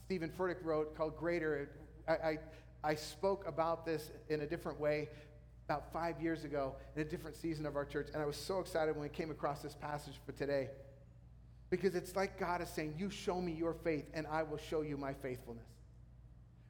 [0.07, 1.69] Steven Furtick wrote called Greater.
[2.05, 2.37] I, I,
[2.83, 5.07] I spoke about this in a different way
[5.65, 8.09] about five years ago in a different season of our church.
[8.13, 10.69] And I was so excited when we came across this passage for today.
[11.69, 14.81] Because it's like God is saying, You show me your faith, and I will show
[14.81, 15.65] you my faithfulness.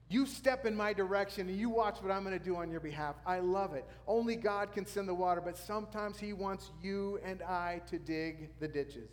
[0.09, 2.79] You step in my direction and you watch what I'm going to do on your
[2.79, 3.15] behalf.
[3.25, 3.83] I love it.
[4.05, 8.49] Only God can send the water, but sometimes He wants you and I to dig
[8.59, 9.09] the ditches.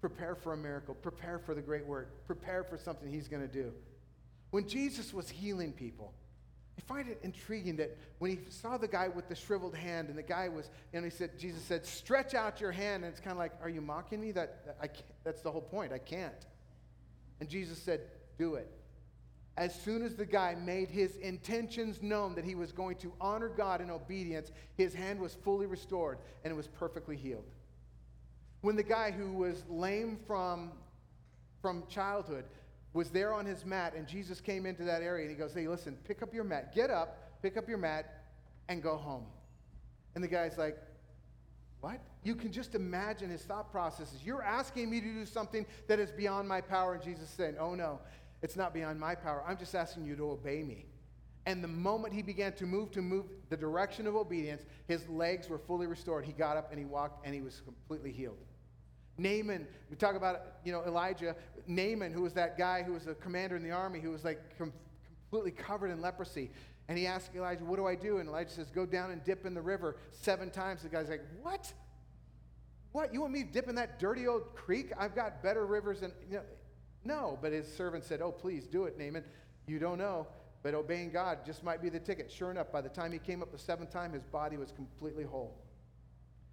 [0.00, 0.94] Prepare for a miracle.
[0.94, 2.26] Prepare for the great work.
[2.26, 3.72] Prepare for something He's going to do.
[4.50, 6.14] When Jesus was healing people,
[6.80, 10.16] I find it intriguing that when he saw the guy with the shriveled hand, and
[10.16, 13.32] the guy was, and he said, Jesus said, "Stretch out your hand," and it's kind
[13.32, 14.32] of like, "Are you mocking me?
[14.32, 15.92] That, that I can't, that's the whole point.
[15.92, 16.46] I can't."
[17.40, 18.00] And Jesus said,
[18.38, 18.70] "Do it."
[19.56, 23.48] As soon as the guy made his intentions known that he was going to honor
[23.48, 27.44] God in obedience, his hand was fully restored and it was perfectly healed.
[28.62, 30.72] When the guy who was lame from,
[31.60, 32.44] from childhood
[32.92, 35.68] was there on his mat, and Jesus came into that area and he goes, Hey,
[35.68, 38.24] listen, pick up your mat, get up, pick up your mat,
[38.68, 39.26] and go home.
[40.14, 40.76] And the guy's like,
[41.80, 42.00] What?
[42.22, 44.20] You can just imagine his thought processes.
[44.24, 46.94] You're asking me to do something that is beyond my power.
[46.94, 48.00] And Jesus saying, Oh, no,
[48.42, 49.44] it's not beyond my power.
[49.46, 50.86] I'm just asking you to obey me.
[51.46, 55.48] And the moment he began to move to move the direction of obedience, his legs
[55.48, 56.24] were fully restored.
[56.24, 58.36] He got up and he walked and he was completely healed.
[59.18, 61.36] Naaman, we talk about, you know, Elijah.
[61.66, 64.40] Naaman, who was that guy who was a commander in the army, who was like
[64.56, 64.72] com-
[65.30, 66.50] completely covered in leprosy.
[66.88, 68.18] And he asked Elijah, What do I do?
[68.18, 70.82] And Elijah says, Go down and dip in the river seven times.
[70.82, 71.72] The guy's like, What?
[72.92, 73.14] What?
[73.14, 74.92] You want me to dip in that dirty old creek?
[74.98, 76.12] I've got better rivers than.
[76.28, 76.42] You know,
[77.04, 77.38] no.
[77.40, 79.24] But his servant said, Oh, please do it, Naaman.
[79.66, 80.26] You don't know.
[80.62, 82.30] But obeying God just might be the ticket.
[82.30, 85.24] Sure enough, by the time he came up the seventh time, his body was completely
[85.24, 85.56] whole.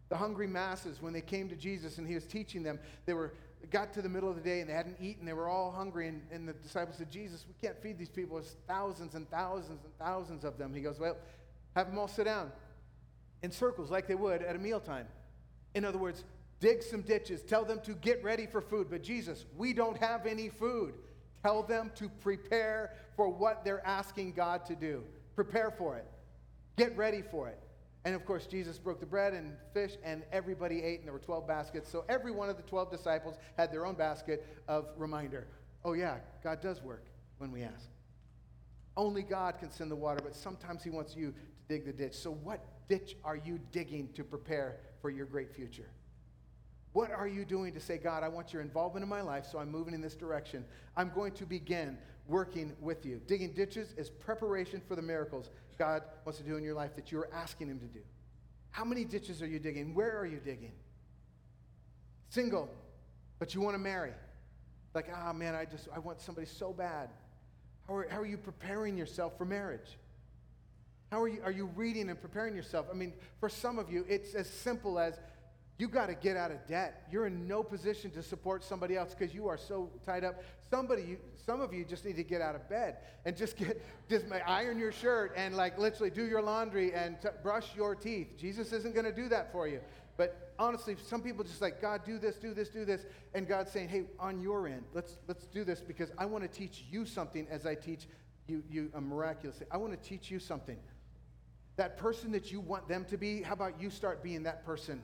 [0.10, 3.34] The hungry masses, when they came to Jesus and he was teaching them, they were
[3.72, 5.26] got to the middle of the day and they hadn't eaten.
[5.26, 6.08] They were all hungry.
[6.08, 8.38] And, and the disciples said, Jesus, we can't feed these people.
[8.38, 10.74] There's thousands and thousands and thousands of them.
[10.74, 11.18] He goes, Well,
[11.76, 12.51] have them all sit down
[13.43, 15.08] in circles like they would at a mealtime.
[15.76, 16.24] In other words,
[16.60, 17.41] dig some ditches.
[17.41, 18.88] Tell them to get ready for food.
[18.89, 20.93] But Jesus, we don't have any food.
[21.43, 25.03] Tell them to prepare for what they're asking God to do.
[25.36, 26.05] Prepare for it.
[26.78, 27.60] Get ready for it.
[28.08, 31.20] And of course, Jesus broke the bread and fish, and everybody ate, and there were
[31.20, 31.91] 12 baskets.
[31.91, 35.45] So every one of the 12 disciples had their own basket of reminder.
[35.84, 37.03] Oh, yeah, God does work
[37.38, 37.89] when we ask.
[38.95, 41.38] Only God can send the water, but sometimes He wants you to
[41.68, 42.14] dig the ditch.
[42.14, 45.89] So, what ditch are you digging to prepare for your great future?
[46.93, 49.60] What are you doing to say, God, I want your involvement in my life, so
[49.60, 50.64] I'm moving in this direction?
[50.95, 51.97] I'm going to begin
[52.28, 53.21] working with you.
[53.28, 57.11] Digging ditches is preparation for the miracles God wants to do in your life that
[57.11, 57.99] you're asking Him to do.
[58.71, 59.93] How many ditches are you digging?
[59.93, 60.73] Where are you digging?
[62.30, 62.69] Single,
[63.39, 64.11] but you want to marry.
[64.93, 67.09] Like, ah, oh, man, I just, I want somebody so bad.
[67.88, 69.97] How are, how are you preparing yourself for marriage?
[71.11, 72.88] How are you, are you reading and preparing yourself?
[72.91, 75.19] I mean, for some of you, it's as simple as
[75.78, 77.07] you got to get out of debt.
[77.11, 80.43] You're in no position to support somebody else because you are so tied up.
[80.69, 84.25] Somebody, some of you just need to get out of bed and just get, just
[84.45, 88.38] iron your shirt and like literally do your laundry and t- brush your teeth.
[88.38, 89.80] Jesus isn't going to do that for you.
[90.17, 93.05] But honestly, some people just like, God, do this, do this, do this.
[93.36, 96.47] And God's saying, hey, on your end, let's, let's do this because I want to
[96.49, 98.07] teach you something as I teach
[98.47, 99.67] you, you uh, a miraculous thing.
[99.69, 100.78] I want to teach you something.
[101.75, 105.01] That person that you want them to be, how about you start being that person?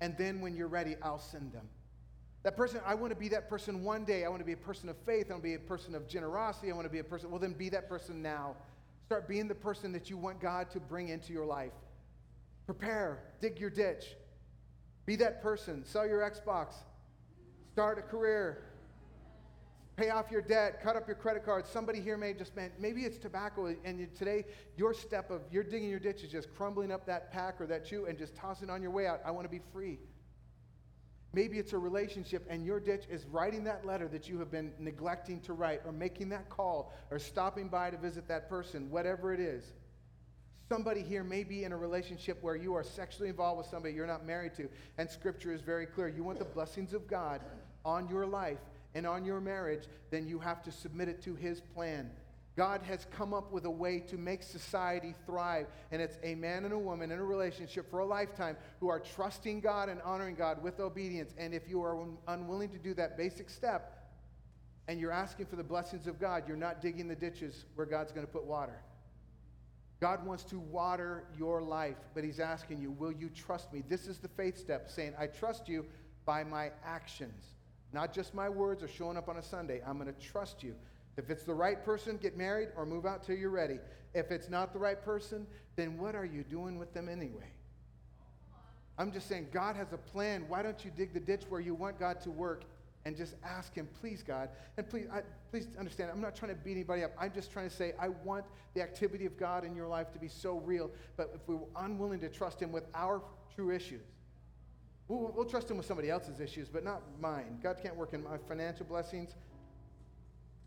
[0.00, 1.68] And then when you're ready, I'll send them.
[2.42, 4.24] That person, I want to be that person one day.
[4.24, 5.26] I want to be a person of faith.
[5.30, 6.70] I want to be a person of generosity.
[6.70, 7.30] I want to be a person.
[7.30, 8.54] Well, then be that person now.
[9.06, 11.72] Start being the person that you want God to bring into your life.
[12.66, 14.04] Prepare, dig your ditch.
[15.06, 15.84] Be that person.
[15.84, 16.74] Sell your Xbox.
[17.72, 18.62] Start a career.
[19.96, 20.82] Pay off your debt.
[20.82, 21.70] Cut up your credit cards.
[21.70, 24.44] Somebody here may just meant maybe it's tobacco, and you, today
[24.76, 27.84] your step of you're digging your ditch is just crumbling up that pack or that
[27.84, 29.20] chew and just tossing on your way out.
[29.24, 29.98] I want to be free.
[31.32, 34.72] Maybe it's a relationship, and your ditch is writing that letter that you have been
[34.78, 39.34] neglecting to write, or making that call, or stopping by to visit that person, whatever
[39.34, 39.72] it is.
[40.68, 44.06] Somebody here may be in a relationship where you are sexually involved with somebody you're
[44.06, 46.08] not married to, and scripture is very clear.
[46.08, 47.40] You want the blessings of God
[47.84, 48.58] on your life
[48.94, 52.10] and on your marriage, then you have to submit it to his plan.
[52.56, 56.64] God has come up with a way to make society thrive, and it's a man
[56.64, 60.36] and a woman in a relationship for a lifetime who are trusting God and honoring
[60.36, 61.34] God with obedience.
[61.36, 64.08] And if you are unwilling to do that basic step,
[64.86, 68.12] and you're asking for the blessings of God, you're not digging the ditches where God's
[68.12, 68.78] going to put water.
[70.00, 73.82] God wants to water your life, but He's asking you, will you trust me?
[73.88, 75.86] This is the faith step, saying, I trust you
[76.24, 77.53] by my actions,
[77.94, 79.80] not just my words or showing up on a Sunday.
[79.86, 80.74] I'm going to trust you.
[81.16, 83.78] If it's the right person, get married or move out till you're ready.
[84.14, 87.52] If it's not the right person, then what are you doing with them anyway?
[88.98, 90.44] I'm just saying, God has a plan.
[90.48, 92.64] Why don't you dig the ditch where you want God to work
[93.04, 94.48] and just ask him, please, God.
[94.76, 95.20] And please, I,
[95.50, 97.12] please understand, I'm not trying to beat anybody up.
[97.18, 100.18] I'm just trying to say, I want the activity of God in your life to
[100.18, 100.90] be so real.
[101.16, 103.22] But if we're unwilling to trust him with our
[103.54, 104.02] true issues,
[105.08, 107.58] we'll, we'll trust him with somebody else's issues, but not mine.
[107.62, 109.34] God can't work in my financial blessings.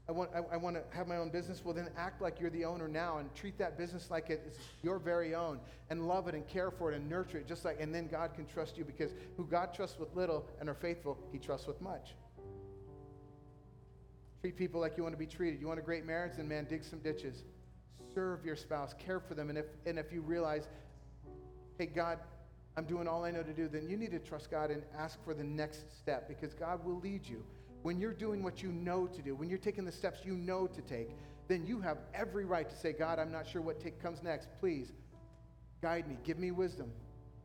[0.09, 1.65] I want, I, I, want to have my own business.
[1.65, 4.99] Well, then act like you're the owner now and treat that business like it's your
[4.99, 5.59] very own
[5.89, 8.33] and love it and care for it and nurture it just like, and then God
[8.33, 11.81] can trust you because who God trusts with little and are faithful, he trusts with
[11.81, 12.15] much.
[14.41, 15.59] Treat people like you want to be treated.
[15.59, 16.33] You want a great marriage?
[16.37, 17.43] Then, man, dig some ditches.
[18.13, 18.93] Serve your spouse.
[18.97, 19.49] Care for them.
[19.49, 20.67] And if, and if you realize,
[21.77, 22.19] hey, God,
[22.77, 25.21] I'm doing all I know to do, then you need to trust God and ask
[25.25, 27.43] for the next step because God will lead you.
[27.81, 30.67] When you're doing what you know to do, when you're taking the steps you know
[30.67, 31.09] to take,
[31.47, 34.49] then you have every right to say, God, I'm not sure what take, comes next.
[34.59, 34.91] Please
[35.81, 36.91] guide me, give me wisdom.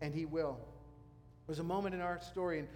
[0.02, 0.58] And He will.
[1.46, 2.68] There's a moment in our story, and,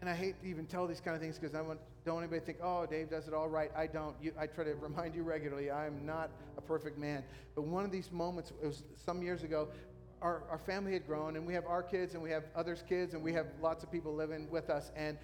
[0.00, 2.40] and I hate to even tell these kind of things because I want, don't anybody
[2.40, 3.70] think, oh, Dave does it all right.
[3.76, 4.16] I don't.
[4.20, 7.22] You, I try to remind you regularly, I am not a perfect man.
[7.54, 9.68] But one of these moments, it was some years ago,
[10.22, 13.14] our, our family had grown, and we have our kids, and we have others' kids,
[13.14, 14.90] and we have lots of people living with us.
[14.96, 15.16] And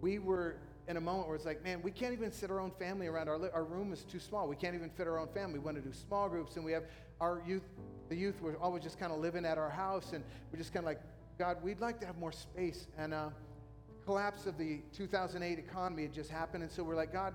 [0.00, 0.56] we were
[0.86, 3.28] in a moment where it's like, man, we can't even sit our own family around.
[3.28, 4.46] Our, our room is too small.
[4.46, 5.58] We can't even fit our own family.
[5.58, 6.84] We want to do small groups, and we have
[7.20, 7.62] our youth,
[8.08, 10.22] the youth were always just kind of living at our house, and
[10.52, 11.00] we're just kind of like,
[11.38, 12.86] God, we'd like to have more space.
[12.98, 13.30] And uh,
[14.04, 17.34] collapse of the 2008 economy had just happened, and so we're like, God,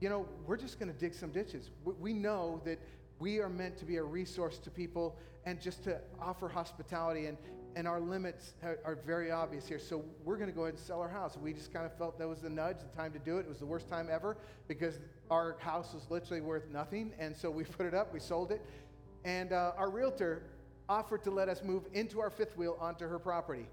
[0.00, 1.70] you know, we're just going to dig some ditches.
[1.84, 2.78] We, we know that
[3.18, 7.38] we are meant to be a resource to people and just to offer hospitality, and,
[7.76, 9.78] and our limits are, very obvious here.
[9.78, 11.36] So we're going to go ahead and sell our house.
[11.36, 13.40] We just kind of felt that was the nudge, the time to do it.
[13.40, 14.36] It was the worst time ever
[14.68, 14.98] because
[15.30, 17.12] our house was literally worth nothing.
[17.18, 18.64] And so we put it up, we sold it.
[19.24, 20.42] And uh, our realtor
[20.88, 23.66] offered to let us move into our fifth wheel onto her property.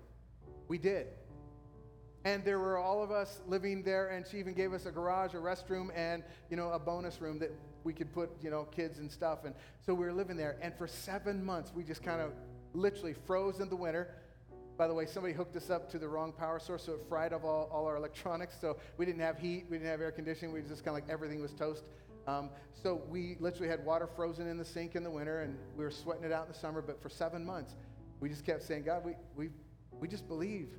[0.68, 1.08] We did.
[2.26, 5.34] And there were all of us living there, and she even gave us a garage,
[5.34, 7.52] a restroom, and you know a bonus room that
[7.84, 9.46] we could put you know kids and stuff.
[9.46, 9.56] And
[9.86, 10.58] so we were living there.
[10.62, 12.32] And for seven months, we just kind of
[12.74, 14.16] literally froze in the winter.
[14.78, 17.34] By the way, somebody hooked us up to the wrong power source, so it fried
[17.34, 18.56] up all, all our electronics.
[18.62, 20.54] So we didn't have heat, we didn't have air conditioning.
[20.54, 21.84] We just kind of like everything was toast.
[22.28, 25.84] Um, so we literally had water frozen in the sink in the winter, and we
[25.84, 26.82] were sweating it out in the summer.
[26.82, 27.76] But for seven months,
[28.20, 29.50] we just kept saying, God, we, we,
[30.00, 30.70] we just believe.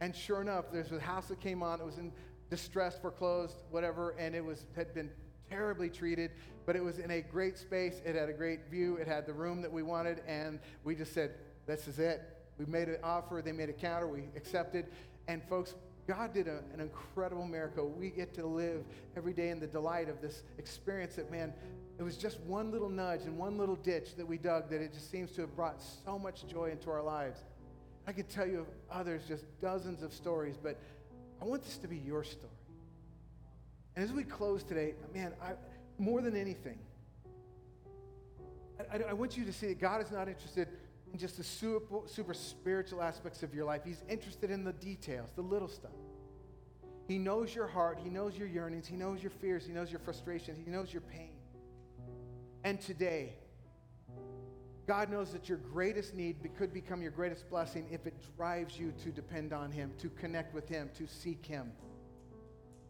[0.00, 1.80] And sure enough, there's a house that came on.
[1.80, 2.12] It was in
[2.50, 5.10] distress, foreclosed, whatever, and it was had been
[5.50, 6.30] terribly treated,
[6.64, 8.00] but it was in a great space.
[8.04, 8.96] It had a great view.
[8.96, 11.34] It had the room that we wanted, and we just said,
[11.66, 12.20] "This is it."
[12.58, 13.42] We made an offer.
[13.42, 14.06] They made a counter.
[14.06, 14.86] We accepted,
[15.28, 15.74] and folks,
[16.06, 17.88] God did a, an incredible miracle.
[17.88, 18.84] We get to live
[19.16, 21.16] every day in the delight of this experience.
[21.16, 21.52] That man,
[21.98, 24.92] it was just one little nudge and one little ditch that we dug that it
[24.92, 27.40] just seems to have brought so much joy into our lives.
[28.06, 30.78] I could tell you of others, just dozens of stories, but
[31.42, 32.52] I want this to be your story.
[33.96, 35.52] And as we close today, man, I,
[35.98, 36.78] more than anything,
[38.92, 40.68] I, I, want you to see that God is not interested
[41.10, 43.80] in just the super, super spiritual aspects of your life.
[43.84, 45.92] He's interested in the details, the little stuff.
[47.08, 47.98] He knows your heart.
[48.02, 48.86] He knows your yearnings.
[48.86, 49.64] He knows your fears.
[49.64, 50.58] He knows your frustrations.
[50.62, 51.32] He knows your pain.
[52.64, 53.34] And today,
[54.86, 58.92] God knows that your greatest need could become your greatest blessing if it drives you
[59.04, 61.72] to depend on Him, to connect with Him, to seek Him.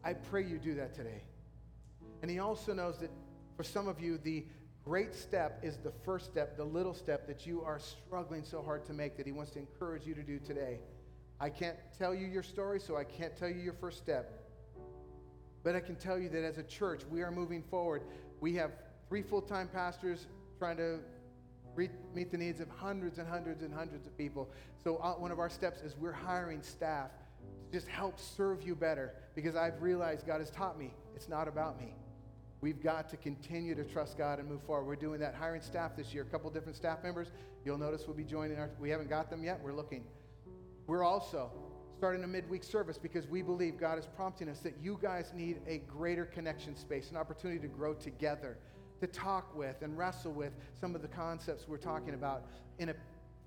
[0.03, 1.23] I pray you do that today.
[2.21, 3.11] And He also knows that
[3.55, 4.45] for some of you, the
[4.85, 8.85] great step is the first step, the little step that you are struggling so hard
[8.85, 10.79] to make that He wants to encourage you to do today.
[11.39, 14.43] I can't tell you your story, so I can't tell you your first step.
[15.63, 18.03] But I can tell you that as a church, we are moving forward.
[18.39, 18.71] We have
[19.09, 20.99] three full time pastors trying to
[22.15, 24.49] meet the needs of hundreds and hundreds and hundreds of people.
[24.83, 27.11] So, uh, one of our steps is we're hiring staff
[27.71, 31.79] just help serve you better because I've realized God has taught me it's not about
[31.79, 31.93] me.
[32.61, 34.85] We've got to continue to trust God and move forward.
[34.85, 37.31] We're doing that, hiring staff this year, a couple different staff members.
[37.63, 40.03] You'll notice we'll be joining our, we haven't got them yet, we're looking.
[40.87, 41.51] We're also
[41.97, 45.59] starting a midweek service because we believe God is prompting us that you guys need
[45.67, 48.57] a greater connection space, an opportunity to grow together
[48.99, 52.45] to talk with and wrestle with some of the concepts we're talking about
[52.79, 52.95] in a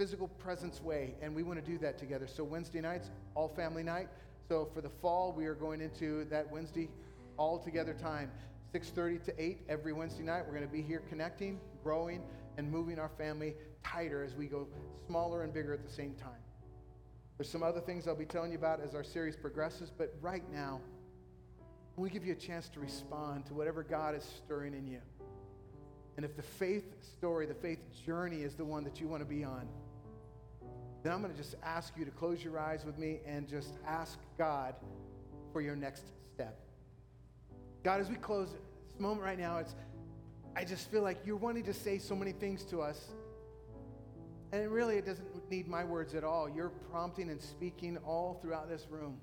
[0.00, 1.14] physical presence way.
[1.20, 2.26] And we want to do that together.
[2.26, 4.08] So, Wednesday nights, all family night.
[4.48, 6.88] So, for the fall, we are going into that Wednesday
[7.36, 8.30] all together time.
[8.72, 10.44] 6:30 to 8 every Wednesday night.
[10.46, 12.22] We're going to be here connecting, growing,
[12.56, 13.54] and moving our family
[13.84, 14.66] tighter as we go
[15.06, 16.40] smaller and bigger at the same time.
[17.36, 20.50] There's some other things I'll be telling you about as our series progresses, but right
[20.50, 20.80] now,
[21.96, 25.02] we give you a chance to respond to whatever God is stirring in you.
[26.16, 29.28] And if the faith story, the faith journey is the one that you want to
[29.28, 29.68] be on,
[31.02, 33.74] then I'm going to just ask you to close your eyes with me and just
[33.86, 34.74] ask God
[35.52, 36.04] for your next
[36.34, 36.60] step.
[37.82, 39.74] God, as we close this moment right now, it's
[40.56, 43.00] I just feel like you're wanting to say so many things to us.
[44.52, 46.48] And really, it doesn't need my words at all.
[46.48, 49.20] You're prompting and speaking all throughout this room.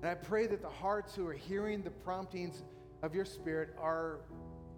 [0.00, 2.62] And I pray that the hearts who are hearing the promptings
[3.02, 4.20] of your spirit are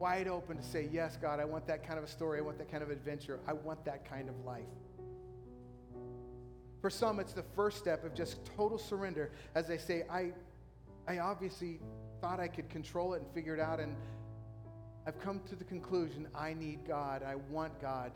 [0.00, 2.38] wide open to say, Yes, God, I want that kind of a story.
[2.38, 3.38] I want that kind of adventure.
[3.46, 4.64] I want that kind of life.
[6.80, 10.32] For some, it's the first step of just total surrender as they say, I,
[11.06, 11.78] I obviously
[12.22, 13.94] thought I could control it and figure it out, and
[15.06, 17.22] I've come to the conclusion I need God.
[17.22, 18.12] I want God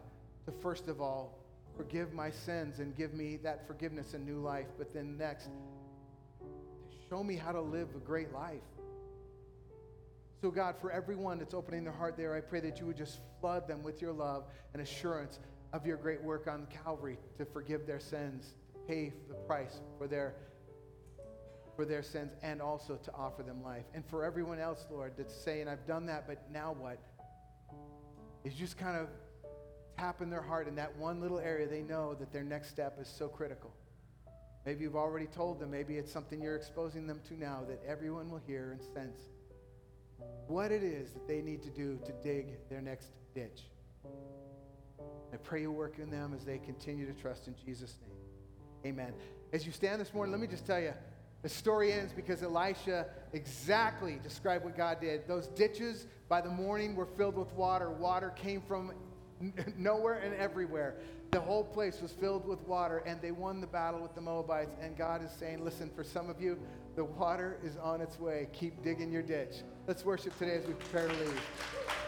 [0.46, 1.38] to, first of all,
[1.76, 5.50] forgive my sins and give me that forgiveness and new life, but then next,
[7.10, 8.62] show me how to live a great life.
[10.44, 13.20] So, God, for everyone that's opening their heart there, I pray that you would just
[13.40, 14.44] flood them with your love
[14.74, 15.38] and assurance
[15.72, 20.06] of your great work on Calvary to forgive their sins, to pay the price for
[20.06, 20.34] their
[21.74, 23.86] for their sins and also to offer them life.
[23.94, 26.98] And for everyone else, Lord, that's saying, I've done that, but now what?
[28.44, 29.08] Is just kind of
[29.96, 33.08] tapping their heart in that one little area they know that their next step is
[33.08, 33.72] so critical.
[34.66, 38.28] Maybe you've already told them, maybe it's something you're exposing them to now that everyone
[38.28, 39.30] will hear and sense
[40.46, 43.62] what it is that they need to do to dig their next ditch.
[45.32, 48.92] I pray you work in them as they continue to trust in Jesus' name.
[48.92, 49.14] Amen.
[49.52, 50.92] As you stand this morning, let me just tell you
[51.42, 55.26] the story ends because Elisha exactly described what God did.
[55.26, 57.90] Those ditches by the morning were filled with water.
[57.90, 58.92] Water came from
[59.76, 60.96] nowhere and everywhere.
[61.32, 64.76] The whole place was filled with water, and they won the battle with the Moabites.
[64.80, 66.58] And God is saying, Listen, for some of you,
[66.94, 68.48] the water is on its way.
[68.52, 69.56] Keep digging your ditch.
[69.86, 72.03] Let's worship today as we prepare to leave.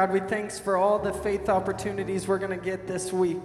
[0.00, 3.36] God, we thanks for all the faith opportunities we're going to get this week.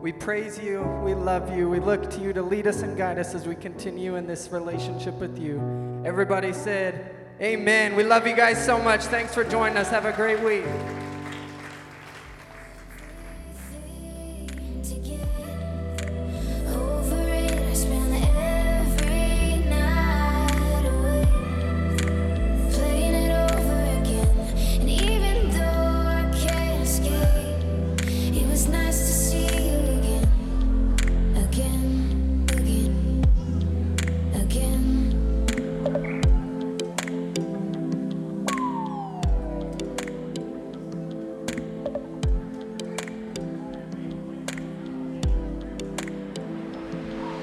[0.00, 0.80] We praise you.
[1.04, 1.68] We love you.
[1.68, 4.48] We look to you to lead us and guide us as we continue in this
[4.50, 5.58] relationship with you.
[6.06, 7.94] Everybody said, Amen.
[7.94, 9.02] We love you guys so much.
[9.02, 9.90] Thanks for joining us.
[9.90, 10.64] Have a great week.